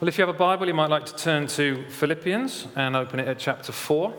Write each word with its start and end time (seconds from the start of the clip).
Well, 0.00 0.06
if 0.06 0.16
you 0.16 0.22
have 0.24 0.32
a 0.32 0.38
Bible, 0.38 0.68
you 0.68 0.74
might 0.74 0.90
like 0.90 1.06
to 1.06 1.16
turn 1.16 1.48
to 1.48 1.82
Philippians 1.88 2.68
and 2.76 2.94
open 2.94 3.18
it 3.18 3.26
at 3.26 3.40
chapter 3.40 3.72
4. 3.72 4.14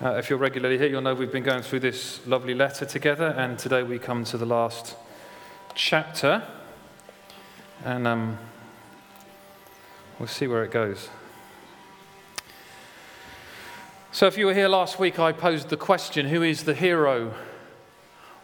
Uh, 0.00 0.14
if 0.14 0.30
you're 0.30 0.38
regularly 0.38 0.78
here, 0.78 0.86
you'll 0.86 1.02
know 1.02 1.12
we've 1.12 1.30
been 1.30 1.42
going 1.42 1.62
through 1.62 1.80
this 1.80 2.26
lovely 2.26 2.54
letter 2.54 2.86
together, 2.86 3.26
and 3.36 3.58
today 3.58 3.82
we 3.82 3.98
come 3.98 4.24
to 4.24 4.38
the 4.38 4.46
last 4.46 4.96
chapter. 5.74 6.42
And 7.84 8.06
um, 8.06 8.38
we'll 10.18 10.28
see 10.28 10.46
where 10.46 10.64
it 10.64 10.70
goes. 10.70 11.10
So, 14.12 14.26
if 14.26 14.38
you 14.38 14.46
were 14.46 14.54
here 14.54 14.68
last 14.68 14.98
week, 14.98 15.18
I 15.18 15.32
posed 15.32 15.68
the 15.68 15.76
question 15.76 16.28
who 16.28 16.42
is 16.42 16.64
the 16.64 16.72
hero 16.72 17.34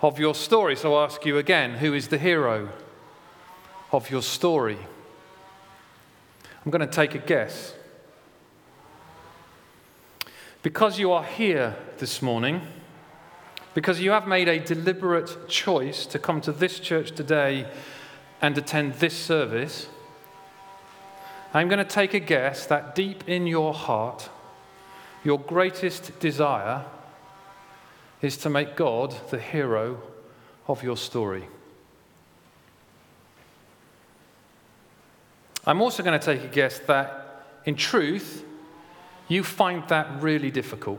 of 0.02 0.18
your 0.18 0.34
story? 0.34 0.76
So, 0.76 0.94
I'll 0.94 1.04
ask 1.06 1.24
you 1.24 1.38
again 1.38 1.78
who 1.78 1.94
is 1.94 2.08
the 2.08 2.18
hero 2.18 2.68
of 3.90 4.10
your 4.10 4.20
story? 4.20 4.76
I'm 6.64 6.70
going 6.70 6.80
to 6.80 6.86
take 6.86 7.14
a 7.14 7.18
guess. 7.18 7.74
Because 10.62 10.98
you 10.98 11.12
are 11.12 11.24
here 11.24 11.76
this 11.98 12.20
morning, 12.20 12.60
because 13.74 14.00
you 14.00 14.10
have 14.10 14.26
made 14.26 14.48
a 14.48 14.58
deliberate 14.58 15.48
choice 15.48 16.04
to 16.06 16.18
come 16.18 16.40
to 16.40 16.52
this 16.52 16.80
church 16.80 17.12
today 17.12 17.68
and 18.42 18.58
attend 18.58 18.94
this 18.94 19.16
service, 19.16 19.88
I'm 21.54 21.68
going 21.68 21.78
to 21.78 21.84
take 21.84 22.12
a 22.12 22.20
guess 22.20 22.66
that 22.66 22.94
deep 22.94 23.28
in 23.28 23.46
your 23.46 23.72
heart, 23.72 24.28
your 25.24 25.38
greatest 25.38 26.18
desire 26.18 26.84
is 28.20 28.36
to 28.38 28.50
make 28.50 28.76
God 28.76 29.14
the 29.30 29.38
hero 29.38 30.02
of 30.66 30.82
your 30.82 30.96
story. 30.96 31.44
I'm 35.68 35.82
also 35.82 36.02
going 36.02 36.18
to 36.18 36.24
take 36.24 36.42
a 36.42 36.48
guess 36.48 36.78
that, 36.86 37.44
in 37.66 37.76
truth, 37.76 38.42
you 39.28 39.44
find 39.44 39.86
that 39.88 40.22
really 40.22 40.50
difficult. 40.50 40.98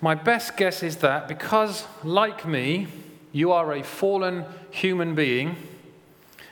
My 0.00 0.16
best 0.16 0.56
guess 0.56 0.82
is 0.82 0.96
that 0.96 1.28
because, 1.28 1.86
like 2.02 2.44
me, 2.44 2.88
you 3.30 3.52
are 3.52 3.74
a 3.74 3.84
fallen 3.84 4.44
human 4.72 5.14
being, 5.14 5.54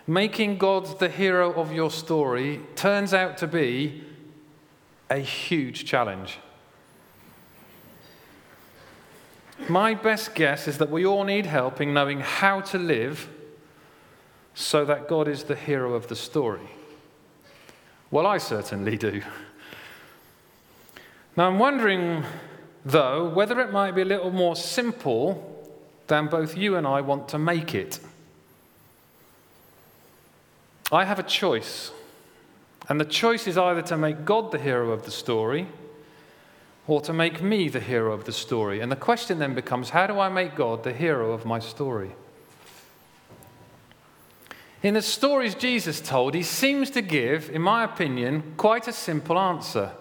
making 0.06 0.58
God 0.58 1.00
the 1.00 1.08
hero 1.08 1.55
of 1.55 1.72
your 1.72 1.91
story 1.91 2.61
turns 2.77 3.12
out 3.12 3.36
to 3.39 3.48
be 3.48 4.05
a 5.11 5.19
huge 5.19 5.86
challenge. 5.86 6.39
My 9.69 9.92
best 9.95 10.36
guess 10.36 10.69
is 10.69 10.78
that 10.78 10.89
we 10.89 11.05
all 11.05 11.24
need 11.24 11.47
help 11.47 11.80
in 11.80 11.92
knowing 11.92 12.20
how 12.20 12.61
to 12.61 12.78
live 12.78 13.28
so 14.54 14.84
that 14.84 15.08
God 15.08 15.28
is 15.28 15.44
the 15.44 15.54
hero 15.54 15.94
of 15.94 16.08
the 16.08 16.16
story? 16.16 16.70
Well, 18.10 18.26
I 18.26 18.38
certainly 18.38 18.96
do. 18.96 19.22
Now, 21.36 21.46
I'm 21.46 21.58
wondering, 21.58 22.24
though, 22.84 23.28
whether 23.28 23.60
it 23.60 23.70
might 23.70 23.94
be 23.94 24.02
a 24.02 24.04
little 24.04 24.32
more 24.32 24.56
simple 24.56 25.46
than 26.08 26.26
both 26.26 26.56
you 26.56 26.76
and 26.76 26.86
I 26.86 27.00
want 27.00 27.28
to 27.28 27.38
make 27.38 27.74
it. 27.74 28.00
I 30.92 31.04
have 31.04 31.20
a 31.20 31.22
choice, 31.22 31.92
and 32.88 33.00
the 33.00 33.04
choice 33.04 33.46
is 33.46 33.56
either 33.56 33.82
to 33.82 33.96
make 33.96 34.24
God 34.24 34.50
the 34.50 34.58
hero 34.58 34.90
of 34.90 35.04
the 35.04 35.12
story 35.12 35.68
or 36.88 37.00
to 37.02 37.12
make 37.12 37.40
me 37.40 37.68
the 37.68 37.78
hero 37.78 38.12
of 38.12 38.24
the 38.24 38.32
story. 38.32 38.80
And 38.80 38.90
the 38.90 38.96
question 38.96 39.38
then 39.38 39.54
becomes 39.54 39.90
how 39.90 40.08
do 40.08 40.18
I 40.18 40.28
make 40.28 40.56
God 40.56 40.82
the 40.82 40.92
hero 40.92 41.30
of 41.30 41.44
my 41.44 41.60
story? 41.60 42.10
In 44.83 44.95
the 44.95 45.03
stories 45.03 45.55
Jesus 45.55 46.00
told, 46.00 46.34
he 46.34 46.42
seems 46.42 46.91
to 46.91 47.03
give, 47.03 47.50
in 47.50 47.61
my 47.61 47.84
opinion, 47.84 48.55
quite 48.56 48.89
a 48.89 48.92
simple 48.92 49.39
answer. 49.39 49.92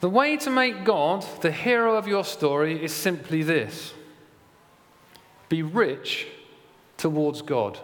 The 0.00 0.10
way 0.10 0.36
to 0.38 0.50
make 0.50 0.84
God 0.84 1.24
the 1.40 1.50
hero 1.50 1.96
of 1.96 2.06
your 2.06 2.24
story 2.24 2.82
is 2.84 2.92
simply 2.92 3.42
this 3.42 3.94
be 5.48 5.62
rich 5.62 6.26
towards 6.98 7.40
God. 7.40 7.78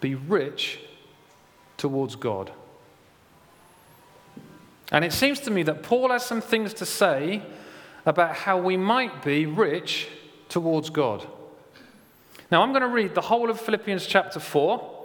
Be 0.00 0.14
rich 0.16 0.80
towards 1.76 2.16
God. 2.16 2.50
And 4.90 5.04
it 5.04 5.12
seems 5.12 5.38
to 5.40 5.50
me 5.50 5.62
that 5.64 5.82
Paul 5.82 6.10
has 6.10 6.24
some 6.24 6.40
things 6.40 6.74
to 6.74 6.86
say 6.86 7.42
about 8.04 8.34
how 8.34 8.58
we 8.58 8.76
might 8.76 9.22
be 9.22 9.46
rich 9.46 10.08
towards 10.48 10.90
God. 10.90 11.26
Now, 12.50 12.62
I'm 12.62 12.70
going 12.70 12.82
to 12.82 12.88
read 12.88 13.14
the 13.14 13.20
whole 13.20 13.50
of 13.50 13.60
Philippians 13.60 14.06
chapter 14.06 14.40
4. 14.40 14.96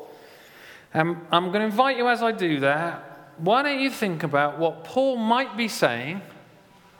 And 0.93 1.17
I'm 1.31 1.47
going 1.47 1.59
to 1.59 1.65
invite 1.65 1.97
you 1.97 2.07
as 2.07 2.21
I 2.21 2.31
do 2.31 2.59
that, 2.59 3.31
why 3.37 3.63
don't 3.63 3.79
you 3.79 3.89
think 3.89 4.21
about 4.21 4.59
what 4.59 4.83
Paul 4.83 5.17
might 5.17 5.57
be 5.57 5.67
saying 5.67 6.21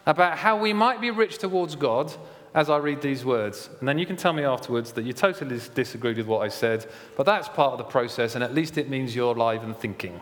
about 0.06 0.38
how 0.38 0.58
we 0.58 0.74
might 0.74 1.00
be 1.00 1.12
rich 1.12 1.38
towards 1.38 1.76
God 1.76 2.12
as 2.56 2.70
I 2.70 2.78
read 2.78 3.02
these 3.02 3.24
words. 3.24 3.70
And 3.80 3.88
then 3.88 3.98
you 3.98 4.06
can 4.06 4.18
tell 4.18 4.34
me 4.34 4.44
afterwards 4.44 4.92
that 4.94 5.06
you 5.06 5.14
totally 5.14 5.60
disagreed 5.74 6.18
with 6.18 6.28
what 6.28 6.40
I 6.40 6.50
said, 6.50 6.88
but 7.16 7.26
that's 7.26 7.48
part 7.48 7.74
of 7.74 7.78
the 7.78 7.84
process, 7.86 8.36
and 8.36 8.44
at 8.44 8.54
least 8.54 8.78
it 8.78 8.90
means 8.90 9.16
you're 9.16 9.36
alive 9.36 9.64
and 9.64 9.78
thinking. 9.78 10.20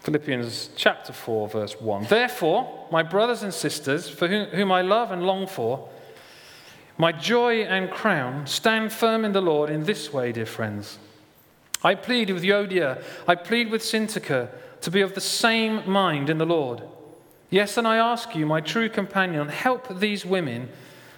Philippians 0.00 0.70
chapter 0.76 1.12
4, 1.12 1.48
verse 1.48 1.80
1. 1.80 2.04
Therefore, 2.04 2.86
my 2.92 3.02
brothers 3.02 3.42
and 3.42 3.52
sisters, 3.52 4.08
for 4.08 4.28
whom 4.28 4.70
I 4.70 4.82
love 4.82 5.10
and 5.10 5.22
long 5.22 5.46
for, 5.46 5.88
my 6.96 7.12
joy 7.12 7.62
and 7.62 7.90
crown, 7.90 8.46
stand 8.46 8.92
firm 8.92 9.24
in 9.24 9.32
the 9.32 9.40
Lord 9.40 9.70
in 9.70 9.84
this 9.84 10.12
way, 10.12 10.32
dear 10.32 10.46
friends. 10.46 10.98
I 11.82 11.94
plead 11.94 12.30
with 12.30 12.42
Euodia, 12.42 13.02
I 13.26 13.34
plead 13.34 13.70
with 13.70 13.82
Syntyche 13.82 14.48
to 14.80 14.90
be 14.90 15.00
of 15.00 15.14
the 15.14 15.20
same 15.20 15.88
mind 15.88 16.30
in 16.30 16.38
the 16.38 16.46
Lord. 16.46 16.82
Yes, 17.50 17.76
and 17.76 17.86
I 17.86 17.96
ask 17.96 18.34
you, 18.34 18.46
my 18.46 18.60
true 18.60 18.88
companion, 18.88 19.48
help 19.48 19.98
these 19.98 20.24
women, 20.24 20.68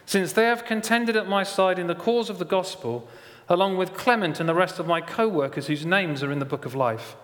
since 0.07 0.33
they 0.33 0.45
have 0.45 0.65
contended 0.65 1.17
at 1.17 1.29
my 1.29 1.43
side 1.43 1.79
in 1.79 1.87
the 1.87 1.95
cause 1.95 2.31
of 2.31 2.39
the 2.39 2.45
gospel, 2.45 3.09
along 3.49 3.77
with 3.77 3.95
Clement 3.95 4.41
and 4.41 4.49
the 4.49 4.55
rest 4.55 4.79
of 4.79 4.87
my 4.87 5.01
co 5.01 5.29
workers 5.29 5.67
whose 5.67 5.87
names 5.87 6.23
are 6.23 6.33
in 6.33 6.39
the 6.39 6.45
book 6.45 6.65
of 6.65 6.75
life. 6.75 7.17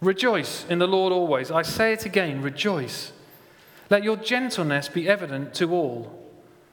Rejoice 0.00 0.64
in 0.68 0.78
the 0.78 0.88
Lord 0.88 1.12
always. 1.12 1.50
I 1.50 1.62
say 1.62 1.92
it 1.92 2.06
again, 2.06 2.42
rejoice. 2.42 3.12
Let 3.90 4.04
your 4.04 4.16
gentleness 4.16 4.88
be 4.88 5.08
evident 5.08 5.54
to 5.54 5.72
all. 5.72 6.19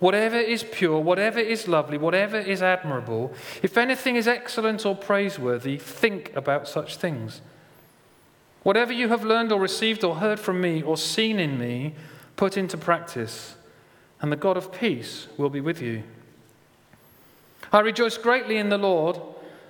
whatever 0.00 0.36
is 0.36 0.64
pure, 0.64 0.98
whatever 0.98 1.38
is 1.38 1.68
lovely, 1.68 1.96
whatever 1.96 2.38
is 2.38 2.62
admirable, 2.62 3.32
if 3.62 3.78
anything 3.78 4.16
is 4.16 4.26
excellent 4.26 4.84
or 4.84 4.96
praiseworthy, 4.96 5.76
think 5.76 6.34
about 6.34 6.66
such 6.66 6.96
things. 6.96 7.40
Whatever 8.62 8.92
you 8.92 9.08
have 9.08 9.24
learned 9.24 9.52
or 9.52 9.60
received 9.60 10.02
or 10.02 10.16
heard 10.16 10.40
from 10.40 10.60
me 10.60 10.82
or 10.82 10.96
seen 10.96 11.38
in 11.38 11.58
me, 11.58 11.94
put 12.36 12.56
into 12.56 12.76
practice, 12.76 13.54
and 14.20 14.32
the 14.32 14.36
God 14.36 14.56
of 14.56 14.72
peace 14.72 15.28
will 15.36 15.50
be 15.50 15.60
with 15.60 15.80
you. 15.80 16.02
I 17.72 17.80
rejoice 17.80 18.16
greatly 18.16 18.56
in 18.56 18.70
the 18.70 18.78
Lord 18.78 19.20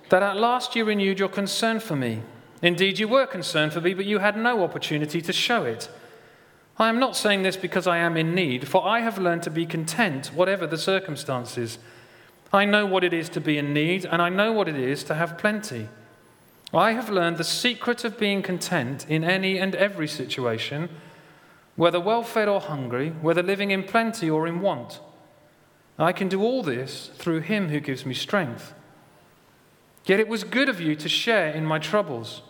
that 0.09 0.23
at 0.23 0.37
last 0.37 0.75
you 0.75 0.85
renewed 0.85 1.19
your 1.19 1.29
concern 1.29 1.79
for 1.79 1.95
me. 1.95 2.21
Indeed, 2.61 2.99
you 2.99 3.07
were 3.07 3.25
concerned 3.25 3.73
for 3.73 3.81
me, 3.81 3.93
but 3.93 4.05
you 4.05 4.19
had 4.19 4.37
no 4.37 4.63
opportunity 4.63 5.21
to 5.21 5.33
show 5.33 5.63
it. 5.65 5.89
I 6.77 6.89
am 6.89 6.99
not 6.99 7.15
saying 7.15 7.43
this 7.43 7.57
because 7.57 7.87
I 7.87 7.97
am 7.97 8.17
in 8.17 8.33
need, 8.33 8.67
for 8.67 8.85
I 8.85 9.01
have 9.01 9.17
learned 9.17 9.43
to 9.43 9.49
be 9.49 9.65
content, 9.65 10.27
whatever 10.27 10.65
the 10.65 10.77
circumstances. 10.77 11.77
I 12.53 12.65
know 12.65 12.85
what 12.85 13.03
it 13.03 13.13
is 13.13 13.29
to 13.29 13.41
be 13.41 13.57
in 13.57 13.73
need, 13.73 14.05
and 14.05 14.21
I 14.21 14.29
know 14.29 14.51
what 14.51 14.67
it 14.67 14.75
is 14.75 15.03
to 15.05 15.15
have 15.15 15.37
plenty. 15.37 15.89
I 16.73 16.93
have 16.93 17.09
learned 17.09 17.37
the 17.37 17.43
secret 17.43 18.03
of 18.03 18.17
being 18.17 18.41
content 18.41 19.05
in 19.09 19.23
any 19.23 19.57
and 19.57 19.75
every 19.75 20.07
situation, 20.07 20.89
whether 21.75 21.99
well 21.99 22.23
fed 22.23 22.47
or 22.47 22.61
hungry, 22.61 23.09
whether 23.21 23.43
living 23.43 23.71
in 23.71 23.83
plenty 23.83 24.29
or 24.29 24.47
in 24.47 24.61
want. 24.61 25.01
I 25.99 26.13
can 26.13 26.29
do 26.29 26.41
all 26.41 26.63
this 26.63 27.11
through 27.15 27.41
him 27.41 27.69
who 27.69 27.79
gives 27.79 28.05
me 28.05 28.13
strength. 28.13 28.73
Yet 30.05 30.19
it 30.19 30.27
was 30.27 30.43
good 30.43 30.69
of 30.69 30.81
you 30.81 30.95
to 30.95 31.09
share 31.09 31.49
in 31.49 31.65
my 31.65 31.77
troubles. 31.77 32.41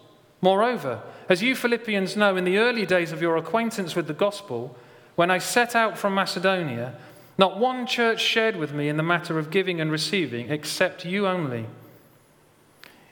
Moreover, 0.41 1.01
as 1.29 1.41
you 1.41 1.55
Philippians 1.55 2.17
know, 2.17 2.35
in 2.35 2.43
the 2.43 2.57
early 2.57 2.85
days 2.85 3.11
of 3.11 3.21
your 3.21 3.37
acquaintance 3.37 3.95
with 3.95 4.07
the 4.07 4.13
gospel, 4.13 4.75
when 5.15 5.29
I 5.29 5.37
set 5.37 5.75
out 5.75 5.97
from 5.97 6.15
Macedonia, 6.15 6.95
not 7.37 7.59
one 7.59 7.85
church 7.85 8.21
shared 8.21 8.55
with 8.55 8.73
me 8.73 8.89
in 8.89 8.97
the 8.97 9.03
matter 9.03 9.37
of 9.37 9.51
giving 9.51 9.79
and 9.79 9.91
receiving, 9.91 10.49
except 10.49 11.05
you 11.05 11.27
only. 11.27 11.67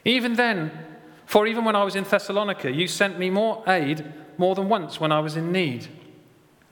Even 0.06 0.36
then, 0.36 0.72
for 1.26 1.46
even 1.46 1.66
when 1.66 1.76
I 1.76 1.84
was 1.84 1.96
in 1.96 2.04
Thessalonica, 2.04 2.72
you 2.72 2.88
sent 2.88 3.20
me 3.20 3.30
more 3.30 3.64
aid 3.68 4.12
more 4.38 4.56
than 4.56 4.70
once 4.70 5.00
when 5.00 5.12
I 5.12 5.20
was 5.20 5.36
in 5.36 5.52
need. 5.52 5.88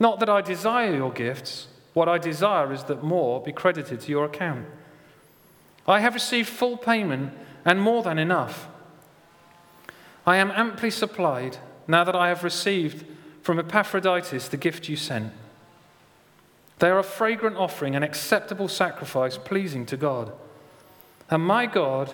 Not 0.00 0.20
that 0.20 0.28
I 0.28 0.40
desire 0.40 0.94
your 0.94 1.12
gifts, 1.12 1.68
what 1.92 2.08
I 2.08 2.18
desire 2.18 2.72
is 2.72 2.84
that 2.84 3.02
more 3.02 3.42
be 3.42 3.52
credited 3.52 4.00
to 4.00 4.10
your 4.10 4.24
account. 4.24 4.66
I 5.86 6.00
have 6.00 6.14
received 6.14 6.48
full 6.48 6.76
payment 6.76 7.32
and 7.64 7.80
more 7.80 8.02
than 8.02 8.18
enough. 8.18 8.68
I 10.28 10.36
am 10.36 10.50
amply 10.50 10.90
supplied 10.90 11.56
now 11.86 12.04
that 12.04 12.14
I 12.14 12.28
have 12.28 12.44
received 12.44 13.06
from 13.40 13.58
Epaphroditus 13.58 14.48
the 14.48 14.58
gift 14.58 14.86
you 14.86 14.94
sent. 14.94 15.32
They 16.80 16.90
are 16.90 16.98
a 16.98 17.02
fragrant 17.02 17.56
offering, 17.56 17.96
an 17.96 18.02
acceptable 18.02 18.68
sacrifice 18.68 19.38
pleasing 19.38 19.86
to 19.86 19.96
God. 19.96 20.34
And 21.30 21.42
my 21.42 21.64
God 21.64 22.12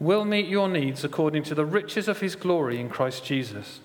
will 0.00 0.24
meet 0.24 0.48
your 0.48 0.68
needs 0.68 1.04
according 1.04 1.44
to 1.44 1.54
the 1.54 1.64
riches 1.64 2.08
of 2.08 2.20
his 2.20 2.34
glory 2.34 2.80
in 2.80 2.88
Christ 2.88 3.24
Jesus. 3.24 3.78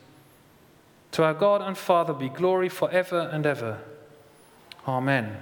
To 1.11 1.23
our 1.23 1.35
God 1.35 1.61
and 1.61 1.77
Father 1.77 2.13
be 2.13 2.29
glory 2.29 2.69
forever 2.69 3.29
and 3.31 3.45
ever. 3.45 3.81
Amen. 4.87 5.37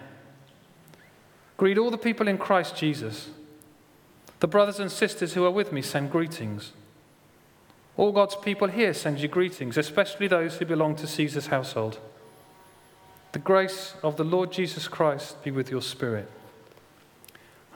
Greet 1.55 1.77
all 1.77 1.91
the 1.91 1.97
people 1.97 2.27
in 2.27 2.37
Christ 2.37 2.75
Jesus. 2.75 3.29
The 4.41 4.49
brothers 4.49 4.81
and 4.81 4.91
sisters 4.91 5.33
who 5.33 5.45
are 5.45 5.49
with 5.51 5.71
me 5.71 5.81
send 5.81 6.11
greetings. 6.11 6.73
All 7.97 8.11
God's 8.11 8.35
people 8.35 8.67
here 8.67 8.93
send 8.93 9.19
you 9.19 9.27
greetings, 9.27 9.75
especially 9.75 10.27
those 10.27 10.57
who 10.57 10.65
belong 10.65 10.95
to 10.97 11.07
Caesar's 11.07 11.47
household. 11.47 11.99
The 13.31 13.39
grace 13.39 13.95
of 14.03 14.17
the 14.17 14.23
Lord 14.23 14.51
Jesus 14.51 14.87
Christ 14.87 15.43
be 15.43 15.51
with 15.51 15.71
your 15.71 15.81
spirit. 15.81 16.29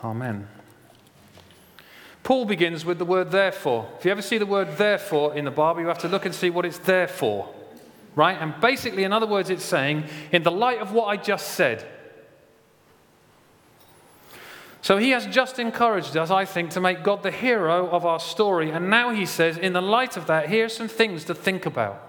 Amen. 0.03 0.47
Paul 2.23 2.45
begins 2.45 2.85
with 2.85 2.99
the 2.99 3.05
word 3.05 3.31
therefore. 3.31 3.89
If 3.97 4.05
you 4.05 4.11
ever 4.11 4.21
see 4.21 4.37
the 4.37 4.45
word 4.45 4.77
therefore 4.77 5.35
in 5.35 5.45
the 5.45 5.51
Bible, 5.51 5.81
you 5.81 5.87
have 5.87 5.97
to 5.99 6.07
look 6.07 6.25
and 6.25 6.35
see 6.35 6.51
what 6.51 6.65
it's 6.65 6.77
there 6.77 7.07
for. 7.07 7.49
Right? 8.15 8.37
And 8.39 8.53
basically, 8.61 9.03
in 9.03 9.13
other 9.13 9.25
words, 9.25 9.49
it's 9.49 9.65
saying, 9.65 10.03
in 10.31 10.43
the 10.43 10.51
light 10.51 10.79
of 10.79 10.93
what 10.93 11.05
I 11.05 11.17
just 11.17 11.51
said, 11.51 11.85
so 14.81 14.97
he 14.97 15.11
has 15.11 15.27
just 15.27 15.59
encouraged 15.59 16.17
us, 16.17 16.31
I 16.31 16.45
think, 16.45 16.71
to 16.71 16.81
make 16.81 17.03
God 17.03 17.21
the 17.21 17.31
hero 17.31 17.87
of 17.89 18.03
our 18.05 18.19
story. 18.19 18.71
And 18.71 18.89
now 18.89 19.11
he 19.11 19.27
says, 19.27 19.57
in 19.57 19.73
the 19.73 19.81
light 19.81 20.17
of 20.17 20.25
that, 20.25 20.49
here 20.49 20.65
are 20.65 20.69
some 20.69 20.87
things 20.87 21.23
to 21.25 21.35
think 21.35 21.67
about. 21.67 22.07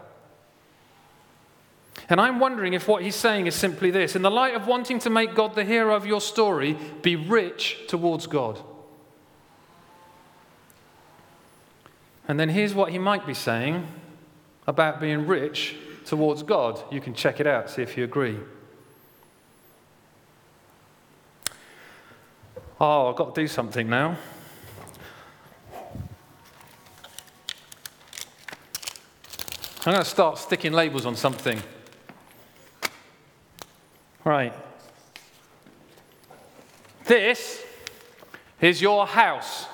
And 2.09 2.19
I'm 2.19 2.41
wondering 2.41 2.73
if 2.73 2.89
what 2.89 3.03
he's 3.03 3.15
saying 3.15 3.47
is 3.47 3.55
simply 3.55 3.91
this 3.91 4.17
in 4.17 4.23
the 4.23 4.31
light 4.31 4.55
of 4.55 4.67
wanting 4.67 4.99
to 5.01 5.11
make 5.11 5.35
God 5.35 5.55
the 5.55 5.65
hero 5.65 5.95
of 5.95 6.07
your 6.07 6.21
story, 6.21 6.77
be 7.03 7.15
rich 7.15 7.79
towards 7.89 8.27
God. 8.27 8.59
And 12.27 12.41
then 12.41 12.49
here's 12.49 12.75
what 12.75 12.91
he 12.91 12.99
might 12.99 13.27
be 13.27 13.35
saying 13.35 13.87
about 14.67 15.01
being 15.01 15.27
rich 15.27 15.77
towards 16.07 16.43
God. 16.43 16.81
You 16.91 17.01
can 17.01 17.13
check 17.13 17.41
it 17.41 17.47
out, 17.47 17.69
see 17.69 17.83
if 17.83 17.99
you 17.99 18.05
agree. 18.05 18.39
Oh, 22.85 23.09
I've 23.09 23.15
got 23.15 23.33
to 23.33 23.41
do 23.41 23.47
something 23.47 23.89
now. 23.89 24.17
I'm 29.87 29.93
going 29.93 29.99
to 29.99 30.05
start 30.05 30.37
sticking 30.37 30.73
labels 30.73 31.07
on 31.07 31.15
something. 31.15 31.63
Right. 34.25 34.53
This 37.05 37.65
is 38.61 38.83
your 38.83 39.07
house. 39.07 39.67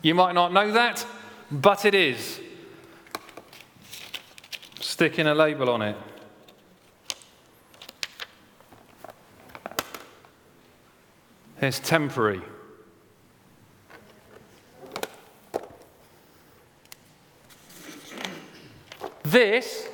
You 0.00 0.14
might 0.14 0.32
not 0.32 0.50
know 0.50 0.72
that, 0.72 1.06
but 1.50 1.84
it 1.84 1.94
is. 1.94 2.40
Sticking 4.80 5.26
a 5.26 5.34
label 5.34 5.68
on 5.68 5.82
it. 5.82 5.96
Is 11.68 11.78
temporary. 11.78 12.42
This 19.22 19.86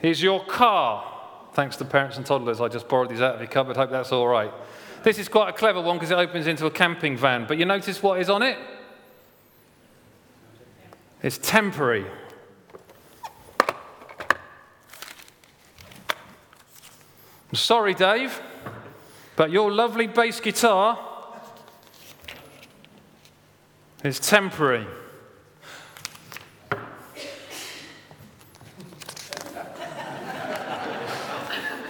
is 0.00 0.22
your 0.22 0.44
car. 0.44 1.04
Thanks 1.52 1.76
to 1.76 1.84
parents 1.84 2.16
and 2.16 2.24
toddlers, 2.24 2.60
I 2.60 2.68
just 2.68 2.88
borrowed 2.88 3.10
these 3.10 3.20
out 3.20 3.34
of 3.34 3.40
your 3.40 3.50
cupboard. 3.50 3.76
Hope 3.76 3.90
that's 3.90 4.12
all 4.12 4.28
right. 4.28 4.52
This 5.02 5.18
is 5.18 5.28
quite 5.28 5.48
a 5.48 5.52
clever 5.52 5.80
one 5.80 5.96
because 5.96 6.12
it 6.12 6.18
opens 6.18 6.46
into 6.46 6.66
a 6.66 6.70
camping 6.70 7.16
van. 7.16 7.46
But 7.46 7.58
you 7.58 7.64
notice 7.64 8.00
what 8.02 8.20
is 8.20 8.30
on 8.30 8.42
it? 8.42 8.56
It's 11.22 11.38
temporary. 11.38 12.06
I'm 17.48 17.54
sorry, 17.54 17.94
Dave. 17.94 18.40
But 19.40 19.50
your 19.50 19.72
lovely 19.72 20.06
bass 20.06 20.38
guitar 20.38 20.98
is 24.04 24.20
temporary. 24.20 24.86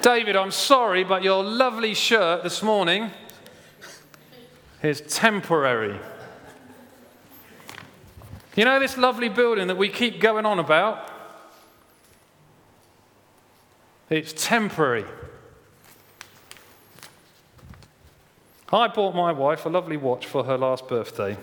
David, 0.01 0.37
I'm 0.37 0.53
sorry, 0.53 1.03
but 1.03 1.25
your 1.25 1.43
lovely 1.43 1.93
shirt 1.93 2.45
this 2.45 2.63
morning 2.63 3.11
is 4.85 5.01
temporary. 5.01 5.99
You 8.55 8.65
know 8.65 8.79
this 8.79 8.97
lovely 8.97 9.29
building 9.29 9.67
that 9.67 9.77
we 9.77 9.89
keep 9.89 10.21
going 10.21 10.47
on 10.47 10.61
about? 10.61 11.11
It's 14.09 14.33
temporary. 14.37 15.05
I 18.73 18.87
bought 18.87 19.17
my 19.17 19.33
wife 19.33 19.67
a 19.67 19.69
lovely 19.69 19.97
watch 19.97 20.27
for 20.27 20.45
her 20.45 20.57
last 20.57 20.87
birthday, 20.87 21.37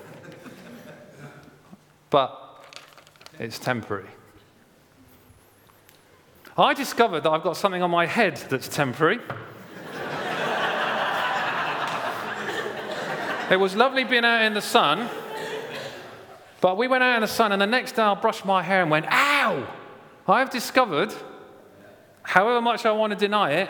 but 2.09 2.63
it's 3.37 3.59
temporary. 3.59 4.07
I 6.57 6.73
discovered 6.73 7.21
that 7.23 7.29
I've 7.29 7.43
got 7.43 7.57
something 7.57 7.83
on 7.83 7.91
my 7.91 8.05
head 8.05 8.37
that's 8.49 8.69
temporary. 8.69 9.19
it 13.51 13.59
was 13.59 13.75
lovely 13.75 14.05
being 14.05 14.23
out 14.23 14.43
in 14.43 14.53
the 14.53 14.61
sun, 14.61 15.09
but 16.61 16.77
we 16.77 16.87
went 16.87 17.03
out 17.03 17.15
in 17.15 17.21
the 17.21 17.27
sun, 17.27 17.51
and 17.51 17.61
the 17.61 17.67
next 17.67 17.91
day 17.97 18.03
I 18.03 18.13
brushed 18.13 18.45
my 18.45 18.63
hair 18.63 18.83
and 18.83 18.89
went, 18.89 19.05
Ow! 19.09 19.67
I've 20.29 20.49
discovered, 20.49 21.13
however 22.23 22.61
much 22.61 22.85
I 22.85 22.93
want 22.93 23.11
to 23.11 23.19
deny 23.19 23.51
it, 23.51 23.69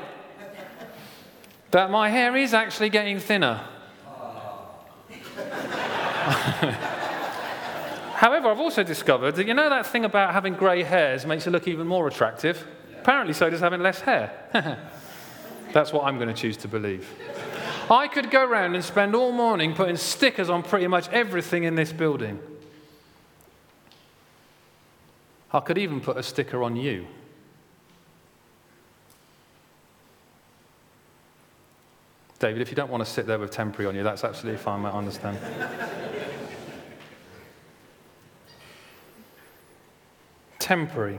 that 1.72 1.92
my 1.92 2.10
hair 2.10 2.36
is 2.36 2.54
actually 2.54 2.90
getting 2.90 3.20
thinner. 3.20 3.62
However, 8.18 8.50
I've 8.50 8.60
also 8.60 8.84
discovered 8.84 9.36
that 9.36 9.46
you 9.48 9.54
know 9.54 9.70
that 9.70 9.86
thing 9.86 10.04
about 10.04 10.34
having 10.34 10.56
grey 10.56 10.84
hairs 10.84 11.26
makes 11.26 11.46
you 11.46 11.52
look 11.52 11.68
even 11.68 11.86
more 11.86 12.08
attractive? 12.08 12.66
Yeah. 12.92 12.98
Apparently, 12.98 13.34
so 13.34 13.50
does 13.50 13.60
having 13.60 13.82
less 13.82 14.02
hair. 14.02 14.32
That's 15.74 15.94
what 15.94 16.06
I'm 16.06 16.18
going 16.18 16.30
to 16.30 16.34
choose 16.34 16.58
to 16.58 16.68
believe. 16.68 17.08
I 17.90 18.08
could 18.08 18.32
go 18.32 18.44
around 18.46 18.76
and 18.76 18.84
spend 18.84 19.16
all 19.16 19.32
morning 19.32 19.74
putting 19.74 19.98
stickers 19.98 20.50
on 20.50 20.64
pretty 20.64 20.88
much 20.88 21.08
everything 21.10 21.64
in 21.64 21.76
this 21.76 21.94
building. 21.94 22.40
I 25.54 25.60
could 25.62 25.78
even 25.78 26.02
put 26.02 26.18
a 26.18 26.24
sticker 26.24 26.64
on 26.64 26.76
you. 26.76 27.08
David, 32.40 32.62
if 32.62 32.70
you 32.70 32.76
don't 32.76 32.92
want 32.92 33.04
to 33.04 33.10
sit 33.10 33.26
there 33.26 33.40
with 33.40 33.52
temporary 33.52 33.90
on 33.90 33.96
you, 33.96 34.04
that's 34.04 34.24
absolutely 34.24 34.60
fine, 34.62 34.86
I 34.86 34.92
understand. 34.92 35.40
temporary. 40.60 41.18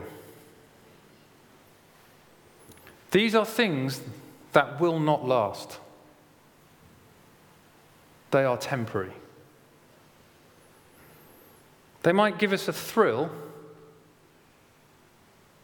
These 3.11 3.33
are 3.33 3.45
things 3.45 4.01
that 4.53 4.79
will 4.79 4.99
not 4.99 5.27
last. 5.27 5.79
They 8.29 8.45
are 8.45 8.57
temporary. 8.57 9.13
They 12.03 12.11
might 12.11 12.37
give 12.37 12.53
us 12.53 12.67
a 12.67 12.73
thrill, 12.73 13.31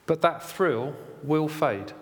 but 0.08 0.22
that 0.24 0.44
thrill 0.44 0.96
will 1.24 1.48
fade. 1.48 1.94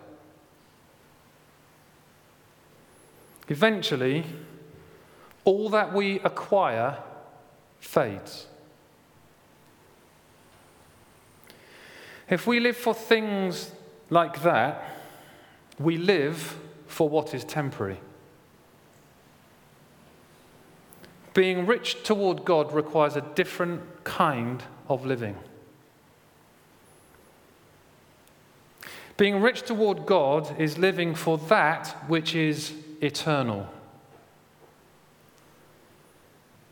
Eventually, 3.48 4.26
all 5.44 5.70
that 5.70 5.94
we 5.94 6.20
acquire 6.20 6.98
fades. 7.80 8.48
If 12.30 12.48
we 12.48 12.60
live 12.60 12.78
for 12.78 12.94
things 12.94 13.72
like 14.10 14.42
that, 14.44 14.84
we 15.78 15.98
live 15.98 16.58
for 16.88 17.10
what 17.10 17.34
is 17.34 17.44
temporary. 17.44 18.00
Being 21.34 21.66
rich 21.66 22.04
toward 22.04 22.46
God 22.46 22.74
requires 22.74 23.16
a 23.16 23.22
different 23.22 24.04
kind 24.04 24.64
of 24.88 25.06
living. 25.06 25.36
Being 29.18 29.42
rich 29.42 29.64
toward 29.64 30.06
God 30.06 30.60
is 30.60 30.78
living 30.78 31.16
for 31.16 31.38
that 31.38 31.90
which 32.08 32.36
is 32.36 32.74
eternal. 33.04 33.68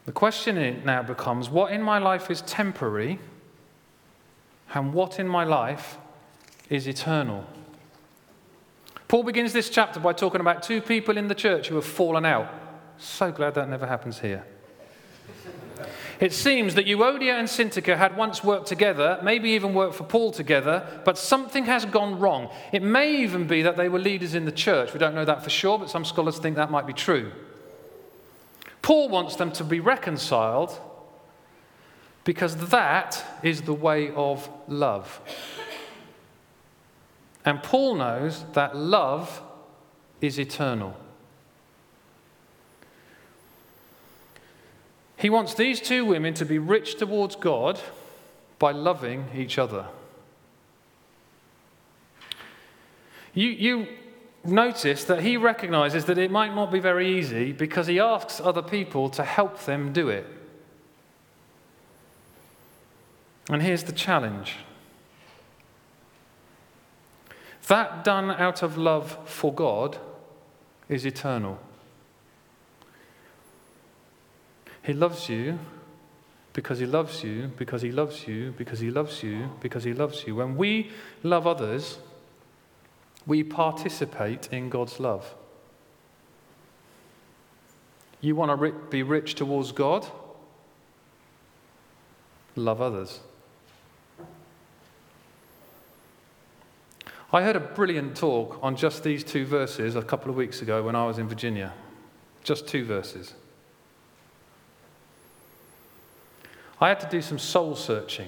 The 0.06 0.12
question 0.12 0.82
now 0.86 1.04
becomes 1.04 1.50
what 1.50 1.72
in 1.72 1.82
my 1.82 2.00
life 2.00 2.32
is 2.32 2.42
temporary 2.42 3.20
and 4.74 4.94
what 4.94 5.20
in 5.20 5.28
my 5.28 5.44
life 5.44 5.98
is 6.70 6.88
eternal? 6.88 7.46
Paul 9.08 9.24
begins 9.24 9.52
this 9.52 9.70
chapter 9.70 10.00
by 10.00 10.14
talking 10.14 10.40
about 10.40 10.64
two 10.64 10.82
people 10.82 11.18
in 11.18 11.28
the 11.28 11.36
church 11.36 11.68
who 11.68 11.76
have 11.76 11.86
fallen 11.86 12.26
out. 12.26 12.50
So 12.98 13.32
glad 13.32 13.56
that 13.56 13.68
never 13.68 13.86
happens 13.86 14.20
here. 14.20 14.46
It 16.22 16.34
seems 16.34 16.76
that 16.76 16.86
Euodia 16.86 17.40
and 17.40 17.48
Syntyche 17.48 17.98
had 17.98 18.16
once 18.16 18.44
worked 18.44 18.68
together, 18.68 19.20
maybe 19.24 19.50
even 19.50 19.74
worked 19.74 19.96
for 19.96 20.04
Paul 20.04 20.32
together, 20.32 21.02
but 21.04 21.18
something 21.18 21.66
has 21.66 21.84
gone 21.84 22.20
wrong. 22.20 22.52
It 22.72 22.84
may 22.84 23.24
even 23.24 23.48
be 23.48 23.64
that 23.64 23.76
they 23.76 23.90
were 23.90 23.98
leaders 23.98 24.36
in 24.36 24.46
the 24.46 24.52
church. 24.52 24.94
We 24.94 25.00
don't 25.00 25.16
know 25.16 25.26
that 25.26 25.44
for 25.44 25.50
sure, 25.50 25.80
but 25.80 25.90
some 25.90 26.06
scholars 26.06 26.38
think 26.38 26.58
that 26.58 26.70
might 26.70 26.86
be 26.86 26.94
true. 26.94 27.32
Paul 28.84 29.10
wants 29.10 29.36
them 29.36 29.52
to 29.54 29.64
be 29.64 29.80
reconciled 29.80 30.80
because 32.24 32.56
that 32.70 33.26
is 33.42 33.64
the 33.64 33.74
way 33.74 34.12
of 34.12 34.48
love. 34.68 35.22
And 37.44 37.64
Paul 37.64 37.96
knows 37.96 38.46
that 38.54 38.76
love 38.76 39.42
is 40.22 40.40
eternal. 40.40 40.96
He 45.22 45.30
wants 45.30 45.54
these 45.54 45.80
two 45.80 46.04
women 46.04 46.34
to 46.34 46.46
be 46.46 46.58
rich 46.58 46.96
towards 46.96 47.36
God 47.36 47.80
by 48.58 48.72
loving 48.72 49.28
each 49.36 49.60
other. 49.60 49.86
You, 53.36 53.50
you 53.50 53.88
notice 54.44 55.04
that 55.04 55.22
he 55.22 55.38
recognizes 55.38 56.06
that 56.06 56.18
it 56.18 56.32
might 56.32 56.56
not 56.56 56.72
be 56.72 56.80
very 56.80 57.20
easy 57.20 57.52
because 57.52 57.86
he 57.86 58.00
asks 58.00 58.42
other 58.42 58.64
people 58.64 59.10
to 59.10 59.24
help 59.24 59.60
them 59.66 59.94
do 59.94 60.10
it. 60.10 60.26
And 63.48 63.62
here's 63.62 63.84
the 63.84 63.92
challenge 63.92 64.56
that 67.68 68.04
done 68.04 68.32
out 68.32 68.64
of 68.64 68.76
love 68.76 69.20
for 69.26 69.54
God 69.54 70.00
is 70.90 71.06
eternal. 71.06 71.60
He 74.84 74.94
loves 74.94 75.30
you 75.30 75.60
because 76.54 76.80
he 76.80 76.86
loves 76.86 77.24
you, 77.24 77.52
because 77.58 77.82
he 77.82 77.92
loves 77.92 78.28
you, 78.28 78.54
because 78.58 78.80
he 78.80 78.92
loves 78.92 79.24
you, 79.24 79.50
because 79.62 79.84
he 79.84 79.94
loves 79.94 80.26
you. 80.28 80.36
When 80.36 80.58
we 80.58 80.92
love 81.24 81.48
others, 81.48 82.00
we 83.26 83.44
participate 83.44 84.50
in 84.52 84.70
God's 84.70 85.00
love. 85.00 85.34
You 88.20 88.36
want 88.36 88.60
to 88.60 88.72
be 88.90 89.02
rich 89.02 89.36
towards 89.36 89.72
God? 89.72 90.06
Love 92.56 92.82
others. 92.82 93.22
I 97.34 97.42
heard 97.42 97.56
a 97.56 97.62
brilliant 97.62 98.18
talk 98.18 98.60
on 98.62 98.76
just 98.76 99.04
these 99.04 99.24
two 99.24 99.46
verses 99.46 99.96
a 99.96 100.02
couple 100.02 100.30
of 100.30 100.36
weeks 100.36 100.62
ago 100.62 100.84
when 100.84 100.96
I 100.96 101.06
was 101.06 101.18
in 101.18 101.30
Virginia. 101.30 101.72
Just 102.44 102.68
two 102.68 102.84
verses. 102.84 103.34
I 106.82 106.90
had 106.90 107.00
to 107.02 107.08
do 107.08 107.22
some 107.22 107.38
soul 107.38 107.76
searching. 107.76 108.28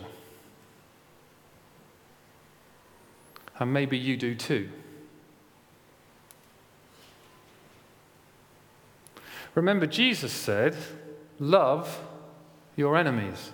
And 3.59 3.73
maybe 3.73 3.97
you 3.97 4.15
do 4.15 4.35
too. 4.35 4.69
Remember, 9.55 9.87
Jesus 9.87 10.31
said, 10.31 10.75
Love 11.39 11.99
your 12.75 12.95
enemies. 12.95 13.51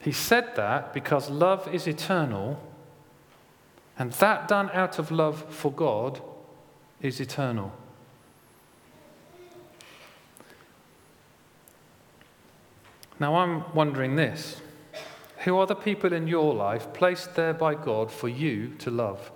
He 0.00 0.12
said 0.12 0.56
that 0.56 0.92
because 0.92 1.30
love 1.30 1.72
is 1.72 1.86
eternal, 1.86 2.60
and 3.98 4.12
that 4.12 4.48
done 4.48 4.70
out 4.72 4.98
of 4.98 5.10
love 5.10 5.44
for 5.54 5.70
God 5.70 6.20
is 7.00 7.20
eternal. 7.20 7.72
Now, 13.20 13.36
I'm 13.36 13.72
wondering 13.74 14.16
this 14.16 14.60
who 15.44 15.56
are 15.56 15.66
the 15.66 15.74
people 15.74 16.12
in 16.12 16.26
your 16.26 16.54
life 16.54 16.92
placed 16.92 17.34
there 17.34 17.54
by 17.54 17.74
God 17.74 18.10
for 18.10 18.28
you 18.28 18.74
to 18.78 18.90
love? 18.90 19.30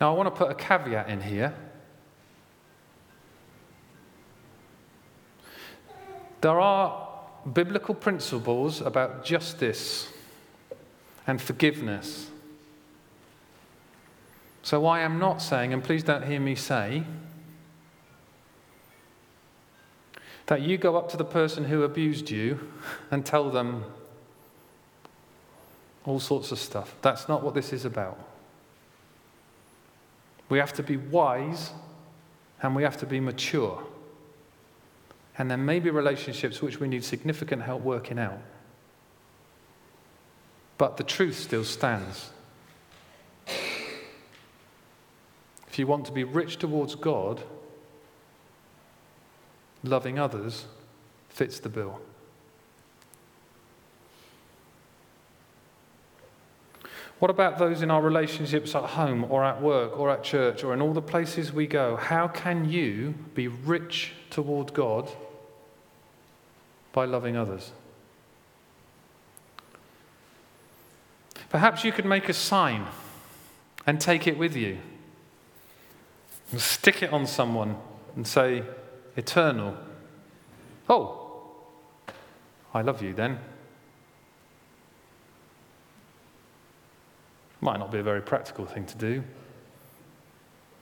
Now, 0.00 0.12
I 0.12 0.16
want 0.16 0.26
to 0.32 0.38
put 0.38 0.50
a 0.50 0.54
caveat 0.54 1.08
in 1.08 1.22
here. 1.22 1.54
There 6.40 6.60
are 6.60 7.08
biblical 7.52 7.94
principles 7.94 8.80
about 8.80 9.24
justice 9.24 10.12
and 11.26 11.40
forgiveness. 11.40 12.30
So 14.62 14.86
I 14.86 15.00
am 15.00 15.18
not 15.18 15.40
saying, 15.40 15.72
and 15.72 15.82
please 15.82 16.02
don't 16.02 16.24
hear 16.24 16.40
me 16.40 16.54
say, 16.54 17.04
that 20.46 20.62
you 20.62 20.78
go 20.78 20.96
up 20.96 21.08
to 21.10 21.16
the 21.16 21.24
person 21.24 21.64
who 21.64 21.82
abused 21.82 22.30
you 22.30 22.70
and 23.10 23.26
tell 23.26 23.50
them 23.50 23.84
all 26.04 26.20
sorts 26.20 26.52
of 26.52 26.58
stuff. 26.58 26.94
That's 27.02 27.28
not 27.28 27.42
what 27.42 27.54
this 27.54 27.72
is 27.72 27.84
about. 27.84 28.18
We 30.48 30.58
have 30.58 30.72
to 30.74 30.82
be 30.82 30.96
wise 30.96 31.72
and 32.62 32.76
we 32.76 32.84
have 32.84 32.96
to 32.98 33.06
be 33.06 33.18
mature. 33.18 33.82
And 35.36 35.50
there 35.50 35.58
may 35.58 35.80
be 35.80 35.90
relationships 35.90 36.62
which 36.62 36.80
we 36.80 36.88
need 36.88 37.04
significant 37.04 37.62
help 37.62 37.82
working 37.82 38.18
out. 38.18 38.38
But 40.78 40.96
the 40.96 41.04
truth 41.04 41.38
still 41.38 41.64
stands. 41.64 42.30
If 43.46 45.78
you 45.78 45.86
want 45.86 46.06
to 46.06 46.12
be 46.12 46.24
rich 46.24 46.58
towards 46.58 46.94
God, 46.94 47.42
loving 49.82 50.18
others 50.18 50.66
fits 51.28 51.60
the 51.60 51.68
bill. 51.68 52.00
What 57.18 57.30
about 57.30 57.58
those 57.58 57.80
in 57.80 57.90
our 57.90 58.02
relationships 58.02 58.74
at 58.74 58.82
home 58.82 59.26
or 59.30 59.42
at 59.42 59.62
work 59.62 59.98
or 59.98 60.10
at 60.10 60.22
church 60.22 60.62
or 60.62 60.74
in 60.74 60.82
all 60.82 60.92
the 60.92 61.00
places 61.00 61.52
we 61.52 61.66
go? 61.66 61.96
How 61.96 62.28
can 62.28 62.68
you 62.68 63.14
be 63.34 63.48
rich 63.48 64.12
toward 64.30 64.74
God 64.74 65.10
by 66.96 67.04
loving 67.04 67.36
others. 67.36 67.72
Perhaps 71.50 71.84
you 71.84 71.92
could 71.92 72.06
make 72.06 72.30
a 72.30 72.32
sign 72.32 72.86
and 73.86 74.00
take 74.00 74.26
it 74.26 74.38
with 74.38 74.56
you 74.56 74.78
and 76.50 76.58
stick 76.58 77.02
it 77.02 77.12
on 77.12 77.26
someone 77.26 77.76
and 78.16 78.26
say, 78.26 78.62
Eternal. 79.16 79.76
Oh, 80.88 81.22
I 82.74 82.82
love 82.82 83.02
you 83.02 83.14
then. 83.14 83.38
Might 87.60 87.78
not 87.78 87.90
be 87.90 87.98
a 87.98 88.02
very 88.02 88.20
practical 88.20 88.66
thing 88.66 88.84
to 88.86 88.96
do, 88.96 89.24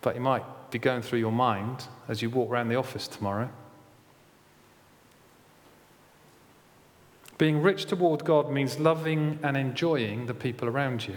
but 0.02 0.16
it 0.16 0.20
might 0.20 0.42
be 0.70 0.78
going 0.78 1.02
through 1.02 1.20
your 1.20 1.32
mind 1.32 1.86
as 2.08 2.20
you 2.20 2.28
walk 2.28 2.50
around 2.50 2.68
the 2.68 2.74
office 2.74 3.06
tomorrow. 3.06 3.48
Being 7.38 7.62
rich 7.62 7.86
toward 7.86 8.24
God 8.24 8.50
means 8.50 8.78
loving 8.78 9.38
and 9.42 9.56
enjoying 9.56 10.26
the 10.26 10.34
people 10.34 10.68
around 10.68 11.06
you. 11.06 11.14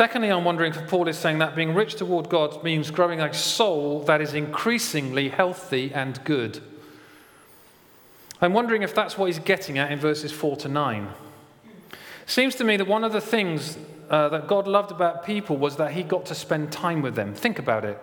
Secondly, 0.00 0.30
I'm 0.30 0.44
wondering 0.44 0.72
if 0.72 0.88
Paul 0.88 1.08
is 1.08 1.18
saying 1.18 1.40
that 1.40 1.54
being 1.54 1.74
rich 1.74 1.96
toward 1.96 2.30
God 2.30 2.64
means 2.64 2.90
growing 2.90 3.20
a 3.20 3.34
soul 3.34 4.02
that 4.04 4.22
is 4.22 4.32
increasingly 4.32 5.28
healthy 5.28 5.92
and 5.92 6.24
good. 6.24 6.62
I'm 8.40 8.54
wondering 8.54 8.82
if 8.82 8.94
that's 8.94 9.18
what 9.18 9.26
he's 9.26 9.38
getting 9.38 9.76
at 9.76 9.92
in 9.92 9.98
verses 9.98 10.32
4 10.32 10.56
to 10.56 10.68
9. 10.68 11.06
Seems 12.24 12.54
to 12.54 12.64
me 12.64 12.78
that 12.78 12.86
one 12.86 13.04
of 13.04 13.12
the 13.12 13.20
things 13.20 13.76
uh, 14.08 14.30
that 14.30 14.48
God 14.48 14.66
loved 14.66 14.90
about 14.90 15.22
people 15.26 15.58
was 15.58 15.76
that 15.76 15.92
he 15.92 16.02
got 16.02 16.24
to 16.24 16.34
spend 16.34 16.72
time 16.72 17.02
with 17.02 17.14
them. 17.14 17.34
Think 17.34 17.58
about 17.58 17.84
it. 17.84 18.02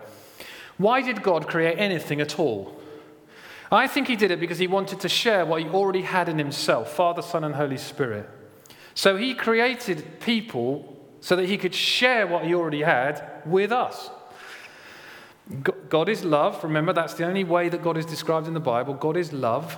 Why 0.76 1.02
did 1.02 1.24
God 1.24 1.48
create 1.48 1.80
anything 1.80 2.20
at 2.20 2.38
all? 2.38 2.80
I 3.72 3.88
think 3.88 4.06
he 4.06 4.14
did 4.14 4.30
it 4.30 4.38
because 4.38 4.58
he 4.58 4.68
wanted 4.68 5.00
to 5.00 5.08
share 5.08 5.44
what 5.44 5.62
he 5.62 5.68
already 5.68 6.02
had 6.02 6.28
in 6.28 6.38
himself 6.38 6.92
Father, 6.92 7.22
Son, 7.22 7.42
and 7.42 7.56
Holy 7.56 7.76
Spirit. 7.76 8.30
So 8.94 9.16
he 9.16 9.34
created 9.34 10.20
people 10.20 10.94
so 11.28 11.36
that 11.36 11.44
he 11.44 11.58
could 11.58 11.74
share 11.74 12.26
what 12.26 12.46
he 12.46 12.54
already 12.54 12.80
had 12.80 13.42
with 13.44 13.70
us. 13.70 14.08
God 15.90 16.08
is 16.08 16.24
love. 16.24 16.64
Remember, 16.64 16.94
that's 16.94 17.12
the 17.12 17.26
only 17.26 17.44
way 17.44 17.68
that 17.68 17.82
God 17.82 17.98
is 17.98 18.06
described 18.06 18.48
in 18.48 18.54
the 18.54 18.60
Bible. 18.60 18.94
God 18.94 19.14
is 19.14 19.30
love. 19.30 19.76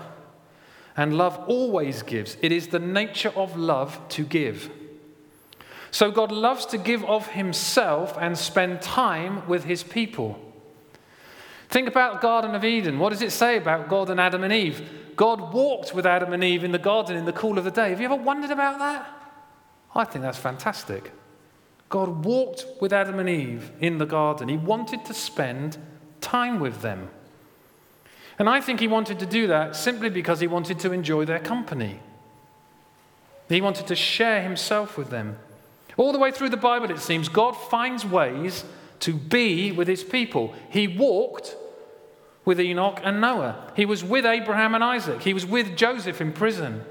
And 0.96 1.18
love 1.18 1.36
always 1.48 2.04
gives. 2.04 2.36
It 2.40 2.52
is 2.52 2.68
the 2.68 2.78
nature 2.78 3.32
of 3.34 3.56
love 3.56 4.00
to 4.10 4.22
give. 4.22 4.70
So 5.90 6.12
God 6.12 6.30
loves 6.30 6.66
to 6.66 6.78
give 6.78 7.04
of 7.06 7.26
himself 7.26 8.16
and 8.20 8.38
spend 8.38 8.80
time 8.80 9.44
with 9.48 9.64
his 9.64 9.82
people. 9.82 10.38
Think 11.68 11.88
about 11.88 12.12
the 12.12 12.18
Garden 12.20 12.54
of 12.54 12.64
Eden. 12.64 13.00
What 13.00 13.10
does 13.10 13.22
it 13.22 13.32
say 13.32 13.56
about 13.56 13.88
God 13.88 14.08
and 14.08 14.20
Adam 14.20 14.44
and 14.44 14.52
Eve? 14.52 14.88
God 15.16 15.52
walked 15.52 15.96
with 15.96 16.06
Adam 16.06 16.32
and 16.32 16.44
Eve 16.44 16.62
in 16.62 16.70
the 16.70 16.78
garden 16.78 17.16
in 17.16 17.24
the 17.24 17.32
cool 17.32 17.58
of 17.58 17.64
the 17.64 17.72
day. 17.72 17.90
Have 17.90 17.98
you 17.98 18.06
ever 18.06 18.14
wondered 18.14 18.52
about 18.52 18.78
that? 18.78 19.10
I 19.96 20.04
think 20.04 20.22
that's 20.22 20.38
fantastic. 20.38 21.10
God 21.90 22.24
walked 22.24 22.64
with 22.80 22.92
Adam 22.92 23.18
and 23.18 23.28
Eve 23.28 23.72
in 23.80 23.98
the 23.98 24.06
garden. 24.06 24.48
He 24.48 24.56
wanted 24.56 25.04
to 25.06 25.12
spend 25.12 25.76
time 26.20 26.60
with 26.60 26.82
them. 26.82 27.10
And 28.38 28.48
I 28.48 28.60
think 28.60 28.80
he 28.80 28.88
wanted 28.88 29.18
to 29.18 29.26
do 29.26 29.48
that 29.48 29.76
simply 29.76 30.08
because 30.08 30.40
he 30.40 30.46
wanted 30.46 30.78
to 30.78 30.92
enjoy 30.92 31.24
their 31.24 31.40
company. 31.40 32.00
He 33.48 33.60
wanted 33.60 33.88
to 33.88 33.96
share 33.96 34.40
himself 34.40 34.96
with 34.96 35.10
them. 35.10 35.36
All 35.96 36.12
the 36.12 36.18
way 36.18 36.30
through 36.30 36.50
the 36.50 36.56
Bible, 36.56 36.90
it 36.90 37.00
seems, 37.00 37.28
God 37.28 37.52
finds 37.52 38.06
ways 38.06 38.64
to 39.00 39.12
be 39.12 39.72
with 39.72 39.88
his 39.88 40.04
people. 40.04 40.54
He 40.70 40.86
walked 40.86 41.56
with 42.44 42.60
Enoch 42.60 43.00
and 43.02 43.20
Noah, 43.20 43.72
he 43.76 43.84
was 43.84 44.02
with 44.02 44.24
Abraham 44.24 44.74
and 44.74 44.82
Isaac, 44.82 45.22
he 45.22 45.34
was 45.34 45.44
with 45.44 45.76
Joseph 45.76 46.20
in 46.20 46.32
prison, 46.32 46.82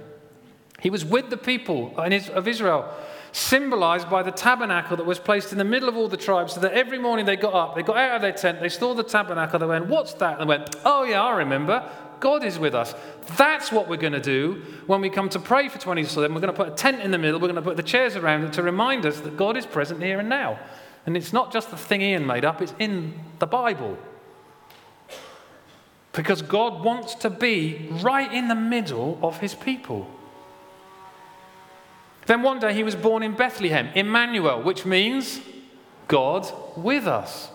he 0.79 0.89
was 0.89 1.03
with 1.03 1.29
the 1.29 1.37
people 1.37 1.93
of 1.97 2.47
Israel 2.47 2.93
symbolized 3.31 4.09
by 4.09 4.23
the 4.23 4.31
tabernacle 4.31 4.97
that 4.97 5.05
was 5.05 5.19
placed 5.19 5.51
in 5.51 5.57
the 5.57 5.63
middle 5.63 5.89
of 5.89 5.95
all 5.95 6.07
the 6.07 6.17
tribes, 6.17 6.53
so 6.53 6.59
that 6.61 6.73
every 6.73 6.97
morning 6.97 7.25
they 7.25 7.35
got 7.35 7.53
up, 7.53 7.75
they 7.75 7.83
got 7.83 7.97
out 7.97 8.15
of 8.15 8.21
their 8.21 8.31
tent, 8.31 8.59
they 8.59 8.69
saw 8.69 8.93
the 8.93 9.03
tabernacle, 9.03 9.59
they 9.59 9.65
went, 9.65 9.87
What's 9.87 10.13
that? 10.15 10.39
And 10.39 10.49
they 10.49 10.57
went, 10.57 10.75
Oh, 10.85 11.03
yeah, 11.03 11.23
I 11.23 11.37
remember. 11.37 11.89
God 12.19 12.43
is 12.43 12.59
with 12.59 12.75
us. 12.75 12.93
That's 13.37 13.71
what 13.71 13.87
we're 13.87 13.97
going 13.97 14.13
to 14.13 14.19
do 14.19 14.61
when 14.87 14.99
we 15.01 15.09
come 15.09 15.29
to 15.29 15.39
pray 15.39 15.69
for 15.69 15.79
27. 15.79 16.33
We're 16.33 16.41
going 16.41 16.53
to 16.53 16.57
put 16.57 16.73
a 16.73 16.75
tent 16.75 17.01
in 17.01 17.11
the 17.11 17.17
middle, 17.17 17.39
we're 17.39 17.47
going 17.47 17.55
to 17.55 17.61
put 17.61 17.77
the 17.77 17.83
chairs 17.83 18.15
around 18.15 18.43
it 18.43 18.53
to 18.53 18.63
remind 18.63 19.05
us 19.05 19.19
that 19.21 19.37
God 19.37 19.55
is 19.55 19.65
present 19.65 20.01
here 20.01 20.19
and 20.19 20.27
now. 20.27 20.59
And 21.05 21.15
it's 21.15 21.33
not 21.33 21.51
just 21.51 21.71
the 21.71 21.77
thing 21.77 22.01
Ian 22.01 22.25
made 22.25 22.45
up, 22.45 22.61
it's 22.61 22.73
in 22.77 23.13
the 23.39 23.47
Bible. 23.47 23.97
Because 26.11 26.41
God 26.41 26.83
wants 26.83 27.15
to 27.15 27.29
be 27.29 27.87
right 28.01 28.31
in 28.33 28.47
the 28.47 28.55
middle 28.55 29.19
of 29.21 29.39
his 29.39 29.55
people. 29.55 30.09
Then 32.29 32.43
one 32.43 32.59
day 32.59 32.75
he 32.75 32.83
was 32.83 32.95
born 32.95 33.23
in 33.23 33.33
Bethlehem, 33.33 33.89
Emmanuel, 33.95 34.61
which 34.61 34.85
means 34.85 35.41
God 36.07 36.47
with 36.77 37.07
us. 37.07 37.49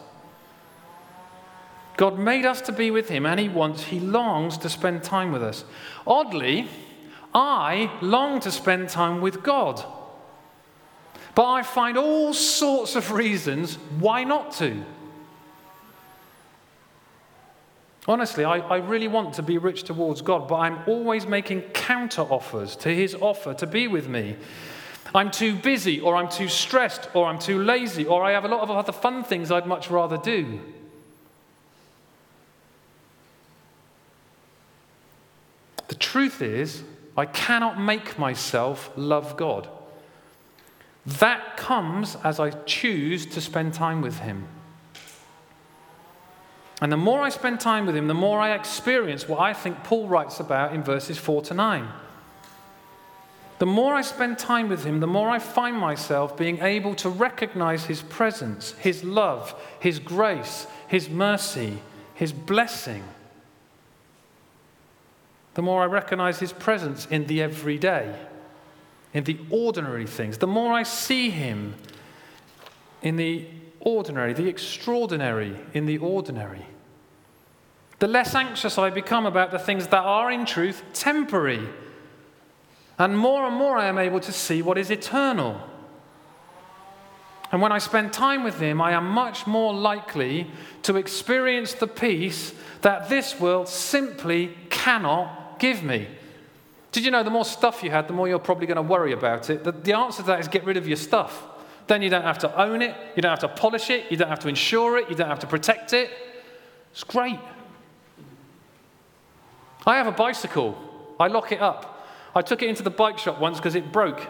God 1.97 2.19
made 2.19 2.45
us 2.45 2.61
to 2.63 2.73
be 2.73 2.91
with 2.91 3.09
him, 3.09 3.25
and 3.25 3.39
he 3.39 3.49
wants, 3.49 3.85
he 3.85 4.01
longs 4.01 4.59
to 4.59 4.69
spend 4.69 5.05
time 5.05 5.31
with 5.31 5.45
us. 5.45 5.65
Oddly, 6.05 6.69
I 7.33 7.89
long 8.03 8.41
to 8.41 8.51
spend 8.51 8.89
time 8.89 9.21
with 9.21 9.45
God. 9.45 9.81
But 11.37 11.47
I 11.47 11.63
find 11.63 11.97
all 11.97 12.35
sorts 12.35 12.97
of 12.97 13.13
reasons 13.13 13.77
why 14.01 14.25
not 14.25 14.51
to. 14.55 14.85
Honestly, 18.07 18.45
I, 18.45 18.59
I 18.59 18.77
really 18.79 19.09
want 19.09 19.35
to 19.35 19.43
be 19.43 19.57
rich 19.57 19.85
towards 19.85 20.21
God, 20.21 20.47
but 20.47 20.57
I'm 20.57 20.79
always 20.87 21.27
making 21.27 21.63
counter 21.73 22.23
offers 22.23 22.77
to 22.77 22.95
his 22.95 23.15
offer 23.15 23.55
to 23.55 23.67
be 23.67 23.89
with 23.89 24.09
me. 24.09 24.37
I'm 25.15 25.31
too 25.31 25.55
busy, 25.55 26.01
or 26.01 26.17
I'm 26.17 26.29
too 26.29 26.49
stressed, 26.49 27.09
or 27.15 27.27
I'm 27.27 27.39
too 27.39 27.63
lazy, 27.63 28.05
or 28.05 28.23
I 28.23 28.33
have 28.33 28.45
a 28.45 28.49
lot 28.49 28.61
of 28.61 28.71
other 28.71 28.93
fun 28.93 29.25
things 29.25 29.51
I'd 29.51 29.67
much 29.67 29.91
rather 29.91 30.19
do. 30.19 30.61
The 35.89 35.95
truth 35.95 36.43
is, 36.43 36.83
I 37.17 37.27
cannot 37.27 37.81
make 37.81 38.19
myself 38.19 38.91
love 38.97 39.37
God. 39.37 39.69
That 41.07 41.57
comes 41.57 42.17
as 42.25 42.41
I 42.41 42.51
choose 42.51 43.25
to 43.27 43.41
spend 43.41 43.73
time 43.73 44.01
with 44.01 44.19
Him. 44.19 44.49
And 46.85 46.93
the 46.93 46.99
more 46.99 47.23
I 47.23 47.31
spend 47.31 47.61
time 47.61 47.87
with 47.87 47.97
him, 47.97 48.09
the 48.09 48.13
more 48.13 48.39
I 48.39 48.53
experience 48.55 49.27
what 49.27 49.41
I 49.41 49.55
think 49.55 49.83
Paul 49.85 50.07
writes 50.07 50.39
about 50.39 50.75
in 50.75 50.83
verses 50.83 51.17
4 51.17 51.41
to 51.45 51.55
9. 51.55 51.89
The 53.59 53.65
more 53.65 53.95
I 53.95 54.03
spend 54.03 54.39
time 54.39 54.69
with 54.69 54.85
him, 54.85 55.01
the 55.01 55.07
more 55.07 55.31
I 55.31 55.39
find 55.39 55.79
myself 55.79 56.37
being 56.37 56.59
able 56.59 56.95
to 56.97 57.09
recognize 57.09 57.87
his 57.87 58.03
presence, 58.03 58.73
his 58.73 59.03
love, 59.03 59.55
his 59.81 59.99
grace, 59.99 60.67
his 60.87 61.09
mercy, 61.09 61.79
his 62.13 62.35
blessing. 62.35 63.03
The 65.55 65.63
more 65.63 65.85
I 65.85 65.87
recognize 65.87 66.39
his 66.39 66.53
presence 66.53 67.07
in 67.07 67.27
the 67.29 67.41
everyday, 67.41 68.15
in 69.15 69.25
the 69.25 69.39
ordinary 69.49 70.07
things, 70.07 70.37
the 70.37 70.47
more 70.47 70.75
I 70.75 70.83
see 70.83 71.31
him 71.31 71.77
in 73.01 73.17
the 73.17 73.47
ordinary, 73.81 74.35
the 74.35 74.49
extraordinary 74.49 75.57
in 75.73 75.87
the 75.87 75.97
ordinary 75.97 76.67
the 78.05 78.09
less 78.09 78.35
anxious 78.35 78.77
I 78.77 78.91
become 78.91 79.25
about 79.25 79.51
the 79.51 79.59
things 79.59 79.87
that 79.87 80.05
are 80.05 80.31
in 80.31 80.45
truth 80.45 80.83
temporary. 80.93 81.67
And 82.99 83.17
more 83.17 83.47
and 83.47 83.57
more 83.57 83.79
I 83.79 83.87
am 83.87 83.97
able 83.97 84.21
to 84.21 84.31
see 84.31 84.61
what 84.61 84.77
is 84.77 84.91
eternal. 84.91 85.59
And 87.51 87.63
when 87.63 87.73
I 87.73 87.79
spend 87.79 88.13
time 88.13 88.45
with 88.45 88.61
Him, 88.61 88.83
I 88.83 88.93
am 88.93 89.09
much 89.09 89.47
more 89.47 89.73
likely 89.73 90.51
to 90.83 90.97
experience 90.97 91.73
the 91.73 91.87
peace 91.87 92.53
that 92.83 93.09
this 93.09 93.41
world 93.41 93.69
simply 93.69 94.55
cannot 94.69 95.59
give 95.59 95.83
me. 95.83 96.07
Did 96.93 97.07
you 97.07 97.11
know 97.11 97.23
the 97.23 97.31
more 97.31 97.47
stuff 97.47 97.83
you 97.83 97.91
had, 97.91 98.07
the 98.07 98.13
more 98.13 98.29
you're 98.29 98.39
probably 98.39 98.67
going 98.67 98.77
to 98.77 98.83
worry 98.83 99.15
about 99.15 99.49
it? 99.49 99.65
The, 99.65 99.73
the 99.73 99.97
answer 99.97 100.21
to 100.21 100.27
that 100.27 100.41
is 100.41 100.49
get 100.49 100.65
rid 100.65 100.77
of 100.77 100.87
your 100.87 100.99
stuff. 100.99 101.43
Then 101.87 102.03
you 102.03 102.11
don't 102.11 102.21
have 102.21 102.41
to 102.41 102.55
own 102.55 102.83
it, 102.83 102.95
you 103.17 103.23
don't 103.23 103.31
have 103.31 103.51
to 103.51 103.61
polish 103.61 103.89
it, 103.89 104.11
you 104.11 104.19
don't 104.19 104.29
have 104.29 104.41
to 104.41 104.49
insure 104.49 104.99
it, 104.99 105.09
you 105.09 105.17
don't 105.17 105.31
have 105.31 105.39
to 105.39 105.47
protect 105.47 105.95
it. 105.95 106.11
It's 106.93 107.03
great. 107.03 107.41
I 109.87 109.97
have 109.97 110.07
a 110.07 110.13
bicycle. 110.13 110.77
I 111.21 111.29
lock 111.29 111.53
it 111.53 111.61
up. 111.61 112.07
I 112.35 112.43
took 112.43 112.63
it 112.63 112.69
into 112.69 112.83
the 112.83 112.91
bike 112.91 113.19
shop 113.19 113.39
once 113.39 113.59
because 113.59 113.75
it 113.75 113.93
broke. 113.93 114.27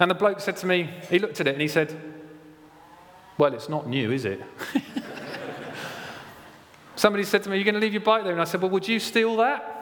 And 0.00 0.10
the 0.10 0.14
bloke 0.14 0.40
said 0.40 0.56
to 0.58 0.66
me, 0.66 0.90
he 1.10 1.18
looked 1.18 1.40
at 1.40 1.46
it 1.46 1.52
and 1.52 1.60
he 1.60 1.68
said, 1.68 2.00
Well, 3.38 3.54
it's 3.54 3.68
not 3.68 3.88
new, 3.88 4.12
is 4.12 4.24
it? 4.24 4.40
Somebody 6.96 7.24
said 7.24 7.42
to 7.44 7.50
me, 7.50 7.56
You're 7.56 7.64
going 7.64 7.74
to 7.74 7.80
leave 7.80 7.92
your 7.92 8.02
bike 8.02 8.24
there? 8.24 8.32
And 8.32 8.40
I 8.40 8.44
said, 8.44 8.62
Well, 8.62 8.70
would 8.70 8.88
you 8.88 8.98
steal 8.98 9.36
that? 9.36 9.72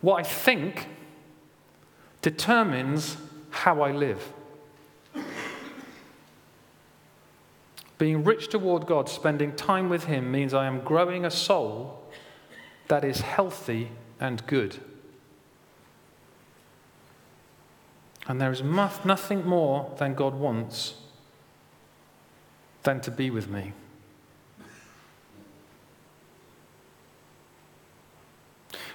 what 0.00 0.20
I 0.20 0.22
think 0.22 0.86
determines 2.22 3.16
how 3.56 3.80
I 3.80 3.92
live. 3.92 4.32
Being 7.98 8.24
rich 8.24 8.48
toward 8.48 8.86
God, 8.86 9.08
spending 9.08 9.56
time 9.56 9.88
with 9.88 10.04
Him, 10.04 10.30
means 10.30 10.52
I 10.52 10.66
am 10.66 10.80
growing 10.80 11.24
a 11.24 11.30
soul 11.30 12.02
that 12.88 13.04
is 13.04 13.20
healthy 13.20 13.90
and 14.20 14.46
good. 14.46 14.78
And 18.28 18.40
there 18.40 18.52
is 18.52 18.62
nothing 18.62 19.46
more 19.46 19.94
than 19.98 20.14
God 20.14 20.34
wants 20.34 20.94
than 22.82 23.00
to 23.00 23.10
be 23.10 23.30
with 23.30 23.48
me. 23.48 23.72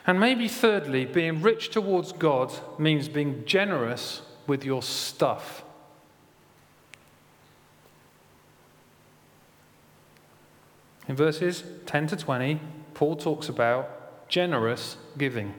And 0.05 0.19
maybe, 0.19 0.47
thirdly, 0.47 1.05
being 1.05 1.41
rich 1.41 1.69
towards 1.69 2.11
God 2.11 2.51
means 2.79 3.07
being 3.07 3.45
generous 3.45 4.21
with 4.51 4.65
your 4.65 4.83
stuff. 4.83 5.63
In 11.07 11.15
verses 11.15 11.63
10 11.85 12.07
to 12.07 12.17
20, 12.17 12.59
Paul 12.93 13.15
talks 13.15 13.47
about 13.47 14.27
generous 14.27 14.97
giving. 15.17 15.53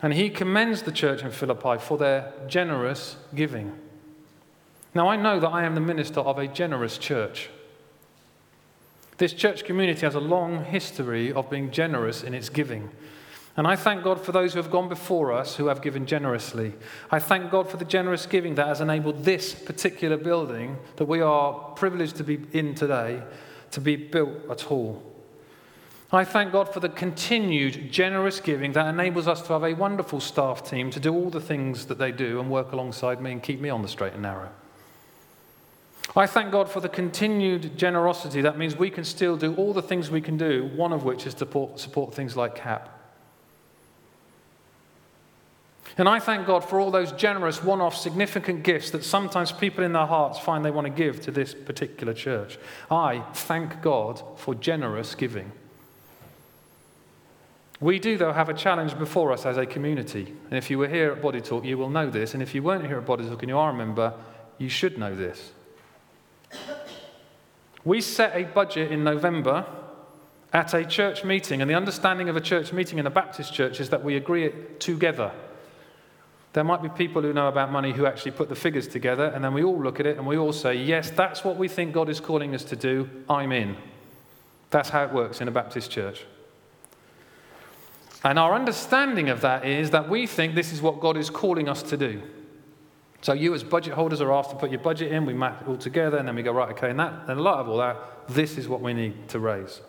And 0.00 0.14
he 0.14 0.30
commends 0.30 0.82
the 0.82 0.92
church 0.92 1.22
in 1.22 1.32
Philippi 1.32 1.78
for 1.80 1.98
their 1.98 2.32
generous 2.46 3.16
giving. 3.34 3.76
Now, 4.94 5.08
I 5.08 5.16
know 5.16 5.40
that 5.40 5.48
I 5.48 5.64
am 5.64 5.74
the 5.74 5.80
minister 5.80 6.20
of 6.20 6.38
a 6.38 6.46
generous 6.46 6.96
church. 6.96 7.50
This 9.16 9.32
church 9.32 9.64
community 9.64 10.02
has 10.02 10.14
a 10.14 10.20
long 10.20 10.64
history 10.64 11.32
of 11.32 11.50
being 11.50 11.72
generous 11.72 12.22
in 12.22 12.34
its 12.34 12.48
giving. 12.48 12.90
And 13.58 13.66
I 13.66 13.74
thank 13.74 14.04
God 14.04 14.24
for 14.24 14.30
those 14.30 14.52
who 14.52 14.62
have 14.62 14.70
gone 14.70 14.88
before 14.88 15.32
us 15.32 15.56
who 15.56 15.66
have 15.66 15.82
given 15.82 16.06
generously. 16.06 16.74
I 17.10 17.18
thank 17.18 17.50
God 17.50 17.68
for 17.68 17.76
the 17.76 17.84
generous 17.84 18.24
giving 18.24 18.54
that 18.54 18.68
has 18.68 18.80
enabled 18.80 19.24
this 19.24 19.52
particular 19.52 20.16
building 20.16 20.78
that 20.94 21.06
we 21.06 21.20
are 21.20 21.52
privileged 21.74 22.14
to 22.18 22.24
be 22.24 22.38
in 22.52 22.76
today 22.76 23.20
to 23.72 23.80
be 23.80 23.96
built 23.96 24.48
at 24.48 24.70
all. 24.70 25.02
I 26.12 26.24
thank 26.24 26.52
God 26.52 26.72
for 26.72 26.78
the 26.78 26.88
continued 26.88 27.90
generous 27.90 28.38
giving 28.38 28.74
that 28.74 28.86
enables 28.86 29.26
us 29.26 29.42
to 29.42 29.52
have 29.54 29.64
a 29.64 29.74
wonderful 29.74 30.20
staff 30.20 30.62
team 30.70 30.92
to 30.92 31.00
do 31.00 31.12
all 31.12 31.28
the 31.28 31.40
things 31.40 31.86
that 31.86 31.98
they 31.98 32.12
do 32.12 32.38
and 32.38 32.48
work 32.48 32.70
alongside 32.70 33.20
me 33.20 33.32
and 33.32 33.42
keep 33.42 33.60
me 33.60 33.70
on 33.70 33.82
the 33.82 33.88
straight 33.88 34.12
and 34.12 34.22
narrow. 34.22 34.50
I 36.14 36.28
thank 36.28 36.52
God 36.52 36.70
for 36.70 36.78
the 36.78 36.88
continued 36.88 37.76
generosity 37.76 38.40
that 38.42 38.56
means 38.56 38.76
we 38.76 38.88
can 38.88 39.02
still 39.02 39.36
do 39.36 39.56
all 39.56 39.72
the 39.72 39.82
things 39.82 40.12
we 40.12 40.20
can 40.20 40.36
do, 40.36 40.70
one 40.76 40.92
of 40.92 41.02
which 41.02 41.26
is 41.26 41.34
to 41.34 41.72
support, 41.76 42.14
things 42.14 42.36
like 42.36 42.54
CAP. 42.54 42.94
And 45.98 46.08
I 46.08 46.20
thank 46.20 46.46
God 46.46 46.64
for 46.64 46.78
all 46.78 46.92
those 46.92 47.10
generous, 47.10 47.62
one 47.62 47.80
off, 47.80 47.96
significant 47.96 48.62
gifts 48.62 48.92
that 48.92 49.02
sometimes 49.02 49.50
people 49.50 49.82
in 49.82 49.92
their 49.92 50.06
hearts 50.06 50.38
find 50.38 50.64
they 50.64 50.70
want 50.70 50.86
to 50.86 50.92
give 50.92 51.20
to 51.22 51.32
this 51.32 51.54
particular 51.54 52.14
church. 52.14 52.56
I 52.88 53.24
thank 53.34 53.82
God 53.82 54.22
for 54.36 54.54
generous 54.54 55.16
giving. 55.16 55.50
We 57.80 57.98
do, 57.98 58.16
though, 58.16 58.32
have 58.32 58.48
a 58.48 58.54
challenge 58.54 58.96
before 58.96 59.32
us 59.32 59.44
as 59.44 59.56
a 59.56 59.66
community. 59.66 60.32
And 60.50 60.56
if 60.56 60.70
you 60.70 60.78
were 60.78 60.88
here 60.88 61.10
at 61.10 61.20
Body 61.20 61.40
Talk, 61.40 61.64
you 61.64 61.76
will 61.76 61.90
know 61.90 62.08
this. 62.08 62.32
And 62.32 62.44
if 62.44 62.54
you 62.54 62.62
weren't 62.62 62.86
here 62.86 62.98
at 62.98 63.06
Body 63.06 63.28
Talk 63.28 63.42
and 63.42 63.50
you 63.50 63.58
are 63.58 63.70
a 63.70 63.74
member, 63.74 64.14
you 64.56 64.68
should 64.68 64.98
know 64.98 65.14
this. 65.14 65.50
We 67.84 68.00
set 68.00 68.36
a 68.36 68.44
budget 68.44 68.92
in 68.92 69.02
November 69.02 69.66
at 70.52 70.74
a 70.74 70.84
church 70.84 71.24
meeting, 71.24 71.60
and 71.60 71.68
the 71.68 71.74
understanding 71.74 72.28
of 72.28 72.36
a 72.36 72.40
church 72.40 72.72
meeting 72.72 72.98
in 72.98 73.06
a 73.06 73.10
Baptist 73.10 73.52
church 73.52 73.80
is 73.80 73.90
that 73.90 74.04
we 74.04 74.16
agree 74.16 74.44
it 74.44 74.80
together. 74.80 75.32
There 76.58 76.64
might 76.64 76.82
be 76.82 76.88
people 76.88 77.22
who 77.22 77.32
know 77.32 77.46
about 77.46 77.70
money 77.70 77.92
who 77.92 78.04
actually 78.04 78.32
put 78.32 78.48
the 78.48 78.56
figures 78.56 78.88
together, 78.88 79.26
and 79.26 79.44
then 79.44 79.54
we 79.54 79.62
all 79.62 79.80
look 79.80 80.00
at 80.00 80.06
it 80.06 80.16
and 80.16 80.26
we 80.26 80.36
all 80.36 80.52
say, 80.52 80.74
Yes, 80.74 81.08
that's 81.08 81.44
what 81.44 81.56
we 81.56 81.68
think 81.68 81.92
God 81.92 82.08
is 82.08 82.18
calling 82.18 82.52
us 82.52 82.64
to 82.64 82.74
do. 82.74 83.08
I'm 83.30 83.52
in. 83.52 83.76
That's 84.70 84.88
how 84.88 85.04
it 85.04 85.12
works 85.12 85.40
in 85.40 85.46
a 85.46 85.52
Baptist 85.52 85.88
church. 85.92 86.24
And 88.24 88.40
our 88.40 88.56
understanding 88.56 89.28
of 89.28 89.40
that 89.42 89.64
is 89.64 89.90
that 89.90 90.08
we 90.08 90.26
think 90.26 90.56
this 90.56 90.72
is 90.72 90.82
what 90.82 90.98
God 90.98 91.16
is 91.16 91.30
calling 91.30 91.68
us 91.68 91.80
to 91.84 91.96
do. 91.96 92.22
So 93.20 93.34
you 93.34 93.54
as 93.54 93.62
budget 93.62 93.94
holders 93.94 94.20
are 94.20 94.32
asked 94.32 94.50
to 94.50 94.56
put 94.56 94.72
your 94.72 94.80
budget 94.80 95.12
in, 95.12 95.26
we 95.26 95.34
map 95.34 95.62
it 95.62 95.68
all 95.68 95.76
together, 95.76 96.16
and 96.16 96.26
then 96.26 96.34
we 96.34 96.42
go, 96.42 96.50
right, 96.50 96.70
okay, 96.70 96.90
and 96.90 96.98
that 96.98 97.12
and 97.28 97.38
a 97.38 97.42
lot 97.42 97.60
of 97.60 97.68
all 97.68 97.76
that, 97.76 97.96
this 98.30 98.58
is 98.58 98.66
what 98.66 98.80
we 98.80 98.94
need 98.94 99.28
to 99.28 99.38
raise. 99.38 99.80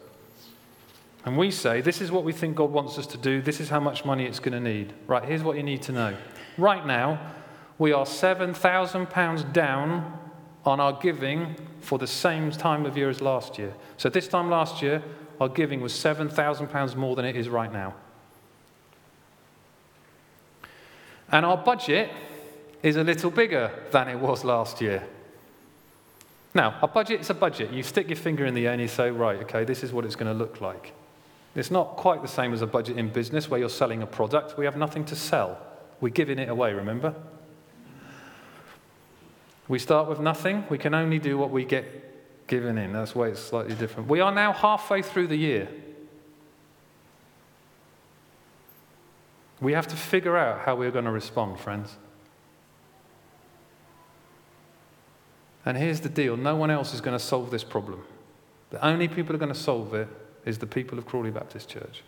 And 1.26 1.36
we 1.36 1.50
say, 1.50 1.82
this 1.82 2.00
is 2.00 2.12
what 2.12 2.24
we 2.24 2.32
think 2.32 2.56
God 2.56 2.70
wants 2.70 3.00
us 3.00 3.08
to 3.08 3.18
do, 3.18 3.42
this 3.42 3.60
is 3.60 3.70
how 3.70 3.80
much 3.80 4.06
money 4.06 4.28
it's 4.28 4.40
going 4.40 4.54
to 4.54 4.60
need. 4.60 4.94
Right, 5.08 5.26
here's 5.26 5.42
what 5.42 5.58
you 5.58 5.64
need 5.64 5.82
to 5.82 5.94
know. 5.94 6.16
Right 6.60 6.86
now, 6.86 7.20
we 7.78 7.94
are 7.94 8.06
£7,000 8.06 9.54
down 9.54 10.20
on 10.66 10.80
our 10.80 10.94
giving 10.94 11.56
for 11.80 11.98
the 11.98 12.08
same 12.08 12.52
time 12.52 12.86
of 12.86 12.98
year 12.98 13.10
as 13.10 13.22
last 13.22 13.58
year. 13.58 13.74
So 13.98 14.10
this 14.10 14.28
time 14.28 14.50
last 14.50 14.82
year, 14.82 15.02
our 15.40 15.48
giving 15.48 15.80
was 15.80 15.94
£7,000 15.94 16.96
more 16.96 17.16
than 17.16 17.24
it 17.24 17.38
is 17.38 17.48
right 17.48 17.72
now. 17.72 17.96
And 21.32 21.46
our 21.46 21.58
budget 21.58 22.12
is 22.84 22.98
a 22.98 23.04
little 23.04 23.32
bigger 23.32 23.72
than 23.92 24.10
it 24.10 24.20
was 24.20 24.44
last 24.44 24.82
year. 24.82 25.08
Now, 26.54 26.78
a 26.82 26.88
budget 26.88 27.22
is 27.22 27.30
a 27.30 27.34
budget. 27.36 27.72
You 27.72 27.84
stick 27.84 28.10
your 28.10 28.18
finger 28.18 28.46
in 28.46 28.54
the 28.54 28.68
air 28.68 28.74
and 28.74 28.82
you 28.82 28.88
say, 28.88 29.12
right, 29.12 29.40
okay, 29.44 29.64
this 29.64 29.84
is 29.84 29.94
what 29.94 30.04
it's 30.04 30.16
going 30.16 30.32
to 30.32 30.38
look 30.38 30.60
like. 30.60 30.94
It's 31.56 31.72
not 31.72 31.96
quite 31.96 32.22
the 32.22 32.28
same 32.28 32.54
as 32.54 32.62
a 32.62 32.68
budget 32.68 32.98
in 32.98 33.10
business 33.10 33.50
where 33.50 33.60
you're 33.60 33.70
selling 33.70 34.02
a 34.02 34.08
product. 34.08 34.58
We 34.58 34.66
have 34.66 34.76
nothing 34.76 35.06
to 35.06 35.16
sell, 35.16 35.58
we're 36.02 36.10
giving 36.10 36.40
it 36.40 36.50
away, 36.50 36.74
remember? 36.74 37.16
We 39.68 39.80
start 39.80 40.10
with 40.10 40.20
nothing. 40.20 40.66
We 40.70 40.78
can 40.78 40.94
only 40.94 41.20
do 41.20 41.38
what 41.38 41.52
we 41.52 41.64
get 41.64 42.48
given 42.48 42.78
in. 42.78 42.92
That's 42.92 43.14
why 43.14 43.28
it's 43.28 43.40
slightly 43.40 43.76
different. 43.76 44.10
We 44.10 44.20
are 44.20 44.34
now 44.34 44.52
halfway 44.52 45.02
through 45.02 45.28
the 45.28 45.36
year. 45.36 45.70
We 49.62 49.74
have 49.74 49.88
to 49.88 49.96
figure 49.96 50.38
out 50.38 50.62
how 50.62 50.76
we're 50.76 50.92
going 50.92 51.06
to 51.06 51.12
respond, 51.12 51.60
friends. 51.60 51.98
And 55.66 55.78
here's 55.78 56.00
the 56.00 56.10
deal 56.10 56.38
no 56.38 56.56
one 56.56 56.72
else 56.72 56.94
is 56.94 57.02
going 57.02 57.18
to 57.18 57.24
solve 57.24 57.52
this 57.52 57.64
problem. 57.64 58.04
The 58.72 58.84
only 58.86 59.08
people 59.08 59.28
who 59.28 59.36
are 59.36 59.38
going 59.38 59.54
to 59.54 59.60
solve 59.60 59.94
it 59.94 60.08
is 60.46 60.58
the 60.58 60.68
people 60.68 60.98
of 60.98 61.06
Crawley 61.06 61.32
Baptist 61.32 61.70
Church. 61.70 62.04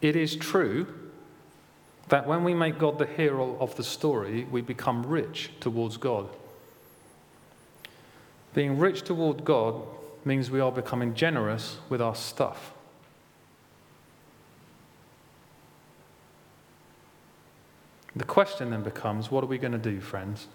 It 0.00 0.16
is 0.16 0.36
true 0.36 0.86
that 2.08 2.26
when 2.26 2.44
we 2.44 2.54
make 2.54 2.78
God 2.78 2.98
the 2.98 3.06
hero 3.06 3.56
of 3.60 3.76
the 3.76 3.84
story, 3.84 4.44
we 4.50 4.60
become 4.60 5.04
rich 5.04 5.50
towards 5.60 5.96
God. 5.96 6.28
Being 8.54 8.78
rich 8.78 9.02
toward 9.02 9.44
God 9.44 9.82
means 10.24 10.50
we 10.50 10.60
are 10.60 10.72
becoming 10.72 11.14
generous 11.14 11.78
with 11.88 12.00
our 12.00 12.14
stuff. 12.14 12.72
The 18.16 18.24
question 18.24 18.70
then 18.70 18.82
becomes 18.82 19.30
what 19.30 19.44
are 19.44 19.48
we 19.48 19.58
going 19.58 19.72
to 19.72 19.78
do, 19.78 20.00
friends? 20.00 20.48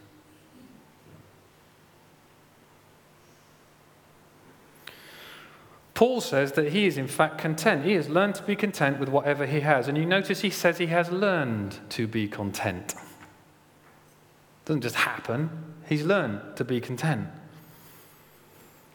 Paul 5.94 6.22
says 6.22 6.54
that 6.54 6.72
he 6.72 6.86
is 6.86 6.98
in 6.98 7.08
fact 7.08 7.38
content. 7.38 7.86
He 7.86 7.94
has 7.94 8.10
learned 8.10 8.36
to 8.36 8.44
be 8.44 8.56
content 8.56 9.00
with 9.00 9.10
whatever 9.10 9.46
he 9.46 9.60
has. 9.60 9.88
And 9.88 9.98
you 9.98 10.06
notice 10.06 10.42
he 10.42 10.50
says 10.50 10.78
he 10.78 10.88
has 10.88 11.12
learned 11.12 11.80
to 11.90 12.08
be 12.08 12.28
content. 12.28 12.94
It 12.94 14.66
doesn't 14.66 14.82
just 14.82 14.96
happen, 14.96 15.50
he's 15.88 16.04
learned 16.04 16.42
to 16.56 16.64
be 16.64 16.80
content. 16.80 17.28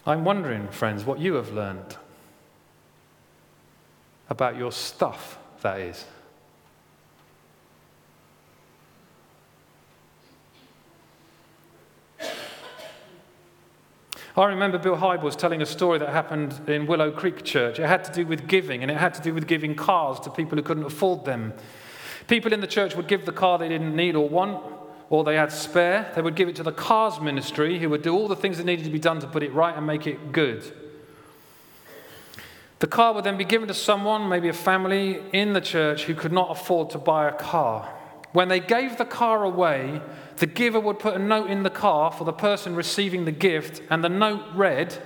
I'm 0.07 0.25
wondering, 0.25 0.69
friends, 0.69 1.05
what 1.05 1.19
you 1.19 1.35
have 1.35 1.53
learned 1.53 1.97
about 4.31 4.57
your 4.57 4.73
stuff, 4.73 5.39
that 5.61 5.81
is. 5.81 6.05
I 14.39 14.45
remember 14.45 14.79
Bill 14.79 14.97
Hybels 14.97 15.23
was 15.25 15.35
telling 15.35 15.63
a 15.63 15.67
story 15.67 15.99
that 15.99 16.11
happened 16.11 16.61
in 16.69 16.87
Willow 16.87 17.11
Creek 17.11 17.43
Church. 17.43 17.81
It 17.81 17.87
had 17.89 18.05
to 18.05 18.13
do 18.13 18.25
with 18.25 18.47
giving, 18.47 18.83
and 18.83 18.91
it 18.91 18.97
had 18.97 19.13
to 19.15 19.21
do 19.21 19.35
with 19.35 19.49
giving 19.49 19.75
cars 19.75 20.21
to 20.21 20.31
people 20.31 20.57
who 20.57 20.63
couldn't 20.63 20.85
afford 20.85 21.25
them. 21.25 21.55
People 22.29 22.53
in 22.53 22.61
the 22.61 22.69
church 22.69 22.95
would 22.95 23.09
give 23.09 23.27
the 23.27 23.33
car 23.33 23.59
they 23.59 23.69
didn't 23.69 23.97
need 23.97 24.15
or 24.15 24.29
want, 24.29 24.65
or 25.11 25.25
they 25.25 25.35
had 25.35 25.51
spare, 25.51 26.13
they 26.15 26.23
would 26.23 26.37
give 26.37 26.49
it 26.49 26.55
to 26.55 26.63
the 26.63 26.71
cars 26.71 27.21
ministry 27.21 27.81
who 27.81 27.89
would 27.89 28.03
do 28.03 28.15
all 28.15 28.29
the 28.29 28.37
things 28.37 28.59
that 28.59 28.65
needed 28.65 28.85
to 28.85 28.93
be 28.93 29.01
done 29.01 29.19
to 29.19 29.27
put 29.27 29.43
it 29.43 29.53
right 29.53 29.77
and 29.77 29.85
make 29.85 30.07
it 30.07 30.31
good. 30.31 30.63
The 32.79 32.87
car 32.87 33.15
would 33.15 33.25
then 33.25 33.39
be 33.39 33.45
given 33.45 33.67
to 33.67 33.75
someone, 33.75 34.29
maybe 34.29 34.49
a 34.49 34.53
family 34.53 35.21
in 35.33 35.53
the 35.53 35.61
church, 35.61 36.05
who 36.05 36.15
could 36.15 36.33
not 36.33 36.51
afford 36.53 36.91
to 36.91 36.99
buy 36.99 37.27
a 37.27 37.33
car. 37.33 37.93
When 38.33 38.49
they 38.49 38.61
gave 38.61 38.99
the 38.99 39.05
car 39.05 39.43
away, 39.45 40.01
the 40.37 40.47
giver 40.47 40.79
would 40.79 40.99
put 40.99 41.15
a 41.15 41.19
note 41.19 41.51
in 41.51 41.63
the 41.63 41.71
car 41.71 42.13
for 42.13 42.25
the 42.25 42.33
person 42.33 42.75
receiving 42.75 43.25
the 43.25 43.33
gift, 43.33 43.83
and 43.91 44.05
the 44.05 44.09
note 44.09 44.45
read, 44.55 44.97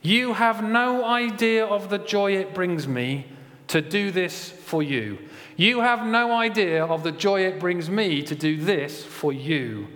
You 0.00 0.34
have 0.34 0.62
no 0.62 1.04
idea 1.04 1.64
of 1.64 1.90
the 1.90 1.98
joy 1.98 2.36
it 2.36 2.54
brings 2.54 2.86
me 2.86 3.26
to 3.68 3.80
do 3.80 4.10
this 4.10 4.50
for 4.50 4.82
you. 4.82 5.18
You 5.56 5.80
have 5.80 6.06
no 6.06 6.32
idea 6.32 6.84
of 6.84 7.02
the 7.02 7.12
joy 7.12 7.44
it 7.44 7.58
brings 7.58 7.90
me 7.90 8.22
to 8.22 8.34
do 8.34 8.56
this 8.56 9.04
for 9.04 9.32
you. 9.32 9.88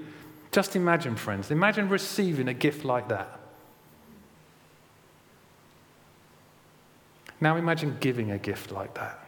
Just 0.51 0.77
imagine, 0.77 1.17
friends, 1.17 1.51
imagine 1.51 1.89
receiving 1.89 2.49
a 2.49 2.55
gift 2.55 2.85
like 2.85 3.09
that. 3.09 3.41
Now 7.41 7.57
imagine 7.57 7.99
giving 8.01 8.31
a 8.31 8.39
gift 8.39 8.73
like 8.73 8.95
that 8.95 9.26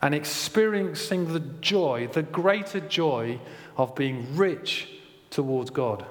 and 0.00 0.14
experiencing 0.14 1.32
the 1.32 1.40
joy, 1.40 2.08
the 2.12 2.22
greater 2.22 2.80
joy 2.80 3.40
of 3.76 3.94
being 3.94 4.36
rich 4.36 4.88
towards 5.30 5.70
God. 5.70 6.04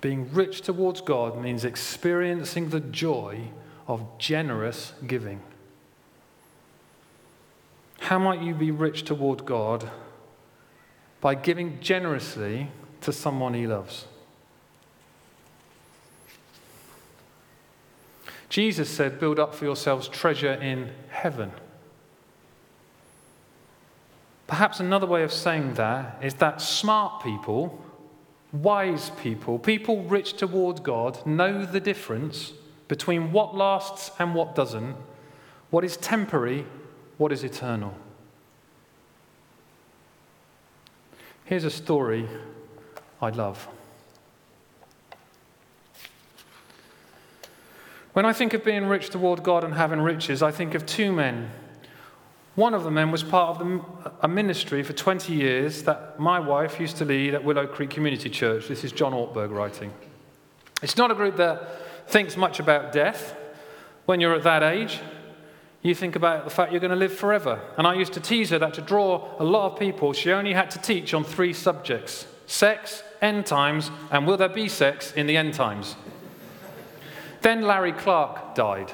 Being 0.00 0.32
rich 0.32 0.60
towards 0.60 1.00
God 1.00 1.40
means 1.40 1.64
experiencing 1.64 2.70
the 2.70 2.80
joy 2.80 3.48
of 3.86 4.18
generous 4.18 4.92
giving. 5.06 5.40
How 8.00 8.18
might 8.18 8.42
you 8.42 8.54
be 8.54 8.70
rich 8.70 9.04
toward 9.04 9.46
God? 9.46 9.88
By 11.20 11.34
giving 11.34 11.80
generously 11.80 12.68
to 13.00 13.12
someone 13.12 13.54
he 13.54 13.66
loves. 13.66 14.06
Jesus 18.54 18.88
said, 18.88 19.18
Build 19.18 19.40
up 19.40 19.52
for 19.52 19.64
yourselves 19.64 20.06
treasure 20.06 20.52
in 20.52 20.92
heaven. 21.08 21.50
Perhaps 24.46 24.78
another 24.78 25.08
way 25.08 25.24
of 25.24 25.32
saying 25.32 25.74
that 25.74 26.20
is 26.22 26.34
that 26.34 26.60
smart 26.60 27.20
people, 27.20 27.82
wise 28.52 29.10
people, 29.20 29.58
people 29.58 30.04
rich 30.04 30.34
toward 30.34 30.84
God, 30.84 31.26
know 31.26 31.66
the 31.66 31.80
difference 31.80 32.52
between 32.86 33.32
what 33.32 33.56
lasts 33.56 34.12
and 34.20 34.36
what 34.36 34.54
doesn't, 34.54 34.94
what 35.70 35.82
is 35.82 35.96
temporary, 35.96 36.64
what 37.18 37.32
is 37.32 37.42
eternal. 37.42 37.92
Here's 41.44 41.64
a 41.64 41.70
story 41.70 42.28
I 43.20 43.30
love. 43.30 43.66
When 48.14 48.24
I 48.24 48.32
think 48.32 48.54
of 48.54 48.62
being 48.62 48.86
rich 48.86 49.10
toward 49.10 49.42
God 49.42 49.64
and 49.64 49.74
having 49.74 50.00
riches, 50.00 50.40
I 50.40 50.52
think 50.52 50.74
of 50.74 50.86
two 50.86 51.12
men. 51.12 51.50
One 52.54 52.72
of 52.72 52.84
the 52.84 52.90
men 52.92 53.10
was 53.10 53.24
part 53.24 53.50
of 53.50 53.58
the, 53.58 53.84
a 54.20 54.28
ministry 54.28 54.84
for 54.84 54.92
20 54.92 55.34
years 55.34 55.82
that 55.82 56.20
my 56.20 56.38
wife 56.38 56.78
used 56.78 56.96
to 56.98 57.04
lead 57.04 57.34
at 57.34 57.42
Willow 57.42 57.66
Creek 57.66 57.90
Community 57.90 58.30
Church. 58.30 58.68
This 58.68 58.84
is 58.84 58.92
John 58.92 59.12
Ortberg 59.12 59.50
writing. 59.50 59.92
It's 60.80 60.96
not 60.96 61.10
a 61.10 61.14
group 61.16 61.36
that 61.38 62.08
thinks 62.08 62.36
much 62.36 62.60
about 62.60 62.92
death. 62.92 63.36
When 64.06 64.20
you're 64.20 64.36
at 64.36 64.44
that 64.44 64.62
age, 64.62 65.00
you 65.82 65.92
think 65.92 66.14
about 66.14 66.44
the 66.44 66.50
fact 66.50 66.70
you're 66.70 66.80
going 66.80 66.90
to 66.90 66.96
live 66.96 67.12
forever. 67.12 67.60
And 67.76 67.84
I 67.84 67.94
used 67.94 68.12
to 68.12 68.20
tease 68.20 68.50
her 68.50 68.60
that 68.60 68.74
to 68.74 68.80
draw 68.80 69.34
a 69.40 69.44
lot 69.44 69.72
of 69.72 69.78
people, 69.78 70.12
she 70.12 70.30
only 70.30 70.52
had 70.52 70.70
to 70.70 70.78
teach 70.78 71.14
on 71.14 71.24
three 71.24 71.52
subjects 71.52 72.28
sex, 72.46 73.02
end 73.20 73.46
times, 73.46 73.90
and 74.12 74.24
will 74.24 74.36
there 74.36 74.48
be 74.48 74.68
sex 74.68 75.12
in 75.14 75.26
the 75.26 75.36
end 75.36 75.54
times? 75.54 75.96
Then 77.44 77.60
Larry 77.60 77.92
Clark 77.92 78.54
died. 78.54 78.90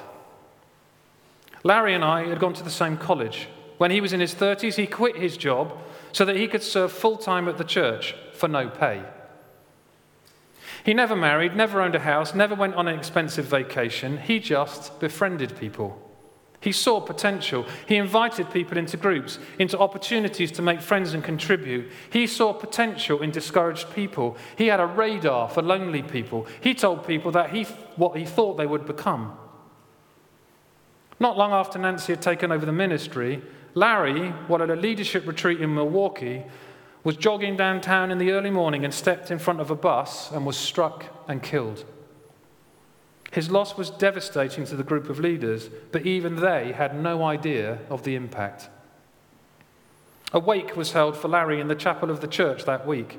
Larry 1.62 1.94
and 1.94 2.02
I 2.02 2.26
had 2.26 2.40
gone 2.40 2.52
to 2.54 2.64
the 2.64 2.70
same 2.70 2.96
college. 2.96 3.46
When 3.78 3.92
he 3.92 4.00
was 4.00 4.12
in 4.12 4.18
his 4.18 4.34
30s, 4.34 4.74
he 4.74 4.88
quit 4.88 5.14
his 5.14 5.36
job 5.36 5.78
so 6.10 6.24
that 6.24 6.34
he 6.34 6.48
could 6.48 6.64
serve 6.64 6.90
full 6.90 7.16
time 7.16 7.48
at 7.48 7.58
the 7.58 7.64
church 7.64 8.16
for 8.32 8.48
no 8.48 8.68
pay. 8.68 9.04
He 10.84 10.94
never 10.94 11.14
married, 11.14 11.54
never 11.54 11.80
owned 11.80 11.94
a 11.94 12.00
house, 12.00 12.34
never 12.34 12.56
went 12.56 12.74
on 12.74 12.88
an 12.88 12.98
expensive 12.98 13.44
vacation. 13.44 14.18
He 14.18 14.40
just 14.40 14.98
befriended 14.98 15.56
people. 15.56 16.10
He 16.61 16.73
saw 16.73 17.01
potential. 17.01 17.64
He 17.87 17.96
invited 17.96 18.51
people 18.51 18.77
into 18.77 18.99
groups, 18.99 19.38
into 19.59 19.79
opportunities 19.79 20.53
to 20.53 20.62
make 20.62 20.83
friends 20.83 21.14
and 21.14 21.25
contribute. 21.25 21.90
He 22.11 22.27
saw 22.27 22.53
potential 22.53 23.23
in 23.23 23.31
discouraged 23.31 23.94
people. 23.94 24.37
He 24.57 24.66
had 24.66 24.79
a 24.79 24.87
radar 24.87 25.49
for 25.49 25.62
lonely 25.62 26.03
people. 26.03 26.46
He 26.61 26.75
told 26.75 27.07
people 27.07 27.33
that 27.33 27.51
he, 27.51 27.62
what 27.96 28.18
he 28.18 28.27
thought 28.27 28.59
they 28.59 28.66
would 28.66 28.85
become. 28.85 29.37
Not 31.18 31.38
long 31.38 31.53
after 31.53 31.79
Nancy 31.79 32.12
had 32.12 32.23
taken 32.23 32.53
over 32.53 32.66
the 32.66 32.73
ministry, 32.73 33.42
Larry, 33.75 34.31
while 34.49 34.62
at 34.62 34.70
a 34.70 34.77
leadership 34.77 35.27
retreat 35.27 35.61
in 35.61 35.75
Milwaukee, 35.75 36.44
was 37.05 37.16
jogging 37.16 37.57
downtown 37.57 38.11
in 38.11 38.18
the 38.18 38.33
early 38.33 38.51
morning 38.51 38.85
and 38.85 38.92
stepped 38.92 39.31
in 39.31 39.38
front 39.38 39.61
of 39.61 39.70
a 39.70 39.75
bus 39.75 40.31
and 40.31 40.44
was 40.44 40.57
struck 40.57 41.07
and 41.27 41.42
killed. 41.42 41.85
His 43.30 43.50
loss 43.50 43.76
was 43.76 43.90
devastating 43.90 44.64
to 44.66 44.76
the 44.76 44.82
group 44.82 45.08
of 45.08 45.20
leaders, 45.20 45.70
but 45.92 46.04
even 46.04 46.36
they 46.36 46.72
had 46.72 47.00
no 47.00 47.22
idea 47.22 47.78
of 47.88 48.02
the 48.02 48.16
impact. 48.16 48.68
A 50.32 50.40
wake 50.40 50.76
was 50.76 50.92
held 50.92 51.16
for 51.16 51.28
Larry 51.28 51.60
in 51.60 51.68
the 51.68 51.74
chapel 51.74 52.10
of 52.10 52.20
the 52.20 52.28
church 52.28 52.64
that 52.64 52.86
week. 52.86 53.18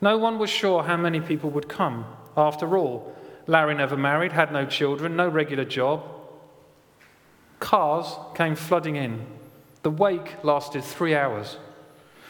No 0.00 0.16
one 0.16 0.38
was 0.38 0.50
sure 0.50 0.82
how 0.82 0.96
many 0.96 1.20
people 1.20 1.50
would 1.50 1.68
come. 1.68 2.06
After 2.36 2.76
all, 2.76 3.14
Larry 3.46 3.74
never 3.74 3.96
married, 3.96 4.32
had 4.32 4.52
no 4.52 4.64
children, 4.64 5.16
no 5.16 5.28
regular 5.28 5.64
job. 5.64 6.04
Cars 7.58 8.16
came 8.34 8.54
flooding 8.54 8.96
in. 8.96 9.26
The 9.82 9.90
wake 9.90 10.42
lasted 10.44 10.84
three 10.84 11.14
hours. 11.14 11.56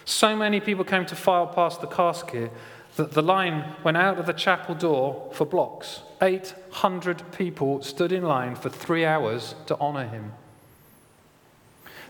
So 0.04 0.34
many 0.34 0.60
people 0.60 0.84
came 0.84 1.06
to 1.06 1.14
file 1.14 1.46
past 1.46 1.80
the 1.80 1.86
casket 1.86 2.50
that 2.96 3.12
the 3.12 3.22
line 3.22 3.64
went 3.84 3.96
out 3.96 4.18
of 4.18 4.26
the 4.26 4.32
chapel 4.32 4.74
door 4.74 5.30
for 5.32 5.46
blocks. 5.46 6.02
800 6.20 7.32
people 7.32 7.82
stood 7.82 8.12
in 8.12 8.22
line 8.22 8.54
for 8.54 8.68
three 8.68 9.04
hours 9.04 9.54
to 9.66 9.78
honour 9.78 10.06
him. 10.06 10.32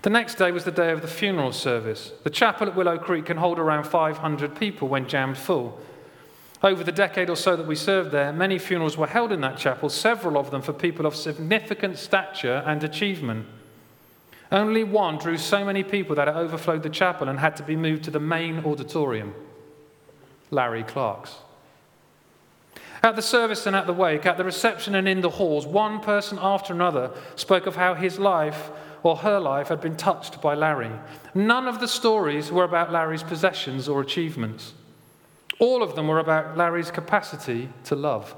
The 0.03 0.11
next 0.11 0.37
day 0.37 0.51
was 0.51 0.65
the 0.65 0.71
day 0.71 0.93
of 0.93 1.03
the 1.03 1.09
funeral 1.09 1.53
service. 1.53 2.13
The 2.25 2.31
chapel 2.31 2.69
at 2.69 2.75
Willow 2.75 2.97
Creek 2.99 3.27
can 3.27 3.37
hold 3.37 3.59
around 3.59 3.85
500 3.85 4.57
people 4.57 4.89
when 4.89 5.07
jammed 5.07 5.37
full. 5.37 5.79
Over 6.63 6.83
the 6.83 6.93
decade 6.93 7.31
or 7.31 7.37
so 7.37 7.55
that 7.57 7.67
we 7.67 7.77
served 7.77 8.11
there, 8.11 8.33
many 8.33 8.59
funerals 8.59 8.97
were 8.97 9.07
held 9.07 9.33
in 9.33 9.43
that 9.43 9.59
chapel, 9.59 9.89
several 9.89 10.39
of 10.39 10.51
them 10.51 10.63
for 10.63 10.73
people 10.73 11.07
of 11.07 11.15
significant 11.15 11.99
stature 11.99 12.63
and 12.67 12.83
achievement. 12.83 13.47
Only 14.51 14.85
one 14.85 15.19
drew 15.19 15.37
so 15.37 15.65
many 15.65 15.85
people 15.85 16.17
that 16.17 16.29
it 16.29 16.35
overflowed 16.35 16.83
the 16.83 16.91
chapel 16.91 17.29
and 17.29 17.39
had 17.39 17.57
to 17.57 17.63
be 17.63 17.77
moved 17.77 18.05
to 18.05 18.11
the 18.11 18.21
main 18.21 18.65
auditorium 18.65 19.35
Larry 20.51 20.83
Clark's. 20.83 21.37
At 23.03 23.17
the 23.17 23.23
service 23.23 23.67
and 23.67 23.75
at 23.75 23.87
the 23.87 23.93
wake, 23.93 24.27
at 24.27 24.37
the 24.37 24.45
reception 24.45 24.95
and 24.95 25.09
in 25.09 25.23
the 25.23 25.31
halls, 25.31 25.67
one 25.67 26.01
person 26.01 26.39
after 26.41 26.75
another 26.75 27.11
spoke 27.35 27.67
of 27.67 27.77
how 27.77 27.95
his 27.95 28.19
life 28.19 28.71
or 29.03 29.17
her 29.17 29.41
life 29.41 29.69
had 29.69 29.81
been 29.81 29.97
touched 29.97 30.43
by 30.43 30.55
Larry. 30.55 30.91
None 31.35 31.67
of 31.67 31.81
the 31.81 31.89
stories 31.89 32.53
were 32.53 32.65
about 32.65 32.93
Larry's 32.93 33.23
possessions 33.23 33.89
or 33.89 34.03
achievements. 34.03 34.75
All 35.59 35.83
of 35.83 35.95
them 35.95 36.09
were 36.09 36.19
about 36.19 36.59
Larry's 36.59 36.91
capacity 36.91 37.71
to 37.85 37.97
love. 37.97 38.37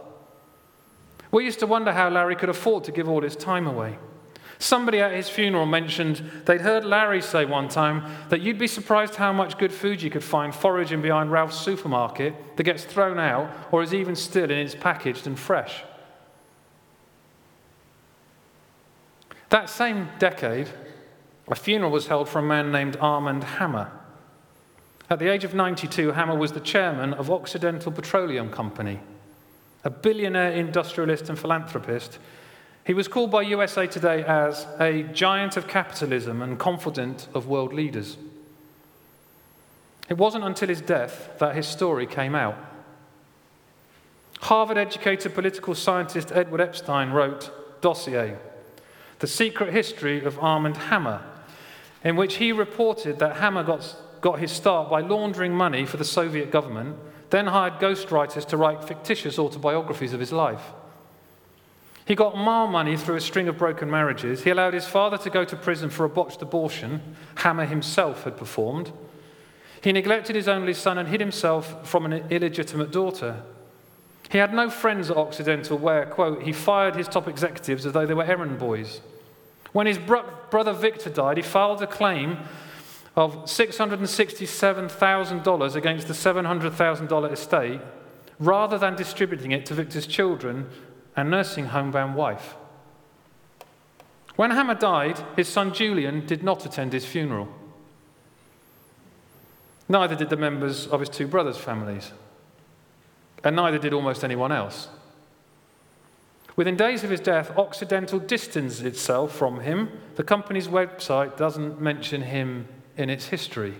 We 1.33 1.45
used 1.45 1.61
to 1.61 1.67
wonder 1.67 1.93
how 1.93 2.11
Larry 2.11 2.37
could 2.37 2.49
afford 2.49 2.85
to 2.85 2.93
give 2.93 3.09
all 3.09 3.23
his 3.23 3.37
time 3.37 3.67
away. 3.67 3.99
Somebody 4.63 5.01
at 5.01 5.11
his 5.11 5.29
funeral 5.29 5.67
mentioned 5.67 6.23
they'd 6.45 6.61
heard 6.61 6.85
Larry 6.85 7.21
say 7.21 7.45
one 7.45 7.67
time 7.67 8.05
that 8.29 8.43
you'd 8.43 8.61
be 8.61 8.69
surprised 8.69 9.17
how 9.17 9.33
much 9.33 9.59
good 9.59 9.73
food 9.73 10.01
you 10.01 10.09
could 10.09 10.23
find 10.23 10.55
foraging 10.55 11.03
behind 11.03 11.33
Ralph's 11.33 11.59
supermarket 11.59 12.57
that 12.57 12.63
gets 12.63 12.85
thrown 12.85 13.19
out 13.19 13.51
or 13.73 13.83
is 13.83 13.93
even 13.93 14.15
still 14.15 14.45
in 14.45 14.53
its 14.53 14.77
packaged 14.77 15.27
and 15.27 15.37
fresh. 15.37 15.83
That 19.49 19.69
same 19.69 20.11
decade, 20.21 20.69
a 21.49 21.57
funeral 21.57 21.91
was 21.91 22.07
held 22.07 22.29
for 22.29 22.39
a 22.39 22.43
man 22.43 22.71
named 22.71 22.97
Armand 23.01 23.43
Hammer. 23.43 23.91
At 25.11 25.19
the 25.19 25.29
age 25.29 25.43
of 25.43 25.55
92, 25.55 26.13
Hammer 26.13 26.37
was 26.37 26.53
the 26.53 26.61
chairman 26.61 27.15
of 27.15 27.33
Occidental 27.33 27.91
Petroleum 27.91 28.49
Company, 28.49 29.01
a 29.83 29.91
billionaire 29.91 30.53
industrialist 30.53 31.29
and 31.29 31.37
philanthropist 31.37 32.21
he 32.85 32.95
was 32.95 33.09
called 33.09 33.31
by 33.31 33.43
USA 33.43 33.87
Today 33.87 34.25
as 34.25 34.67
a 34.81 35.05
giant 35.05 35.57
of 35.57 35.69
capitalism 35.69 36.43
and 36.43 36.59
confidant 36.59 37.29
of 37.33 37.47
world 37.47 37.73
leaders. 37.73 38.17
It 40.09 40.19
wasn't 40.19 40.45
until 40.45 40.69
his 40.69 40.81
death 40.81 41.31
that 41.39 41.55
his 41.55 41.67
story 41.67 42.07
came 42.07 42.35
out. 42.35 42.57
Harvard 44.41 44.77
educated 44.77 45.35
political 45.35 45.75
scientist 45.75 46.33
Edward 46.33 46.61
Epstein 46.61 47.13
wrote 47.13 47.53
Dossier, 47.81 48.37
The 49.21 49.29
Secret 49.29 49.73
History 49.73 50.25
of 50.25 50.39
Armand 50.41 50.77
Hammer, 50.77 51.23
in 52.03 52.17
which 52.17 52.37
he 52.37 52.51
reported 52.51 53.21
that 53.21 53.37
Hammer 53.37 53.63
got, 53.63 53.97
got 54.21 54.41
his 54.41 54.51
start 54.51 54.91
by 54.91 55.01
laundering 55.01 55.55
money 55.55 55.87
for 55.87 55.97
the 55.97 56.05
Soviet 56.05 56.51
government, 56.51 56.97
then 57.31 57.47
hired 57.47 57.75
ghostwriters 57.75 58.45
to 58.49 58.57
write 58.57 58.85
fictitious 58.85 59.39
autobiographies 59.39 60.13
of 60.13 60.19
his 60.19 60.33
life. 60.33 60.73
He 62.13 62.17
got 62.17 62.37
more 62.37 62.69
money 62.69 62.99
through 62.99 63.17
a 63.17 63.23
string 63.23 63.49
of 63.49 63.57
broken 63.57 63.91
marriages. 63.91 64.45
He 64.45 64.51
allowed 64.51 64.75
his 64.75 64.87
father 64.87 65.17
to 65.17 65.31
go 65.31 65.47
to 65.47 65.57
prison 65.57 65.89
for 65.89 66.05
a 66.05 66.11
botched 66.11 66.43
abortion 66.43 67.01
Hammer 67.37 67.65
himself 67.65 68.25
had 68.25 68.37
performed. 68.37 68.93
He 69.81 69.93
neglected 69.93 70.37
his 70.37 70.47
only 70.47 70.75
son 70.75 70.99
and 70.99 71.09
hid 71.09 71.23
himself 71.23 71.89
from 71.89 72.05
an 72.05 72.13
illegitimate 72.29 72.93
daughter. 72.93 73.43
He 74.31 74.37
had 74.37 74.53
no 74.53 74.69
friends 74.69 75.11
at 75.11 75.17
Occidental 75.17 75.79
where, 75.79 76.05
quote, 76.05 76.43
he 76.43 76.53
fired 76.53 76.97
his 76.97 77.09
top 77.09 77.29
executives 77.29 77.87
as 77.87 77.95
though 77.95 78.05
they 78.05 78.13
were 78.13 78.25
errand 78.25 78.59
boys. 78.59 79.01
When 79.73 79.87
his 79.87 79.97
bro- 79.97 80.29
brother 80.51 80.75
Victor 80.75 81.09
died, 81.09 81.39
he 81.39 81.43
filed 81.43 81.81
a 81.81 81.87
claim 81.87 82.37
of 83.17 83.47
$667,000 83.47 85.75
against 85.75 86.09
the 86.09 86.13
$700,000 86.13 87.33
estate 87.33 87.81
rather 88.39 88.77
than 88.77 88.97
distributing 88.97 89.53
it 89.53 89.65
to 89.65 89.73
Victor's 89.73 90.07
children 90.07 90.69
and 91.17 91.31
nursing 91.31 91.67
homebound 91.67 92.15
wife. 92.15 92.57
When 94.37 94.51
Hammer 94.51 94.75
died, 94.75 95.23
his 95.37 95.49
son 95.49 95.75
Julian 95.75 96.27
did 96.27 96.43
not 96.43 96.65
attend 96.65 96.93
his 96.93 97.05
funeral. 97.05 97.49
Neither 99.89 100.17
did 100.17 100.31
the 100.31 100.37
members 100.37 100.87
of 100.87 101.01
his 101.01 101.11
two 101.11 101.27
brothers' 101.27 101.59
families, 101.59 102.13
and 103.45 103.55
neither 103.55 103.79
did 103.79 103.93
almost 103.93 104.25
anyone 104.25 104.53
else. 104.53 104.89
Within 106.57 106.77
days 106.77 107.03
of 107.03 107.11
his 107.11 107.21
death, 107.21 107.57
Occidental 107.57 108.19
distanced 108.19 108.83
itself 108.83 109.35
from 109.35 109.61
him. 109.61 109.91
The 110.17 110.25
company's 110.25 110.69
website 110.69 111.37
doesn't 111.37 111.81
mention 111.81 112.23
him 112.23 112.69
in 112.97 113.11
its 113.11 113.27
history. 113.27 113.75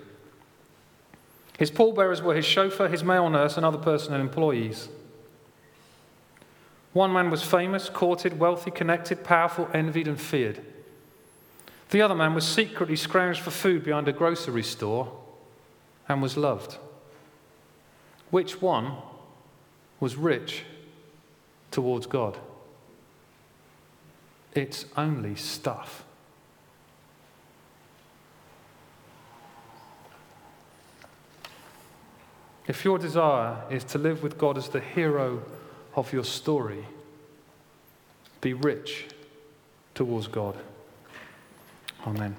His 1.59 1.71
pallbearers 1.71 2.23
were 2.23 2.35
his 2.35 2.47
chauffeur, 2.47 2.89
his 2.89 3.05
male 3.05 3.29
nurse, 3.29 3.57
and 3.57 3.65
other 3.65 3.79
personal 3.79 4.21
employees. 4.21 4.89
One 6.93 7.13
man 7.13 7.31
was 7.31 7.43
famous, 7.43 7.89
courted, 7.89 8.39
wealthy, 8.39 8.71
connected, 8.71 9.25
powerful, 9.25 9.69
envied, 9.73 10.09
and 10.09 10.21
feared. 10.21 10.61
The 11.91 12.03
other 12.03 12.15
man 12.15 12.35
was 12.35 12.47
secretly 12.47 12.97
scrounged 12.97 13.41
for 13.41 13.51
food 13.51 13.85
behind 13.85 14.09
a 14.09 14.13
grocery 14.13 14.63
store 14.63 15.13
and 16.09 16.21
was 16.21 16.37
loved. 16.37 16.77
Which 18.31 18.61
one 18.61 18.93
was 20.01 20.17
rich 20.17 20.65
towards 21.71 22.07
God? 22.07 22.39
It's 24.55 24.85
only 24.97 25.35
stuff. 25.35 26.05
If 32.67 32.85
your 32.85 32.99
desire 32.99 33.57
is 33.71 33.85
to 33.85 33.99
live 33.99 34.23
with 34.23 34.39
God 34.39 34.57
as 34.57 34.69
the 34.69 34.81
hero 34.81 35.43
of 35.95 36.13
your 36.13 36.25
story, 36.25 36.85
be 38.41 38.55
rich 38.55 39.07
towards 39.95 40.27
God. 40.27 40.57
Amen. 42.07 42.37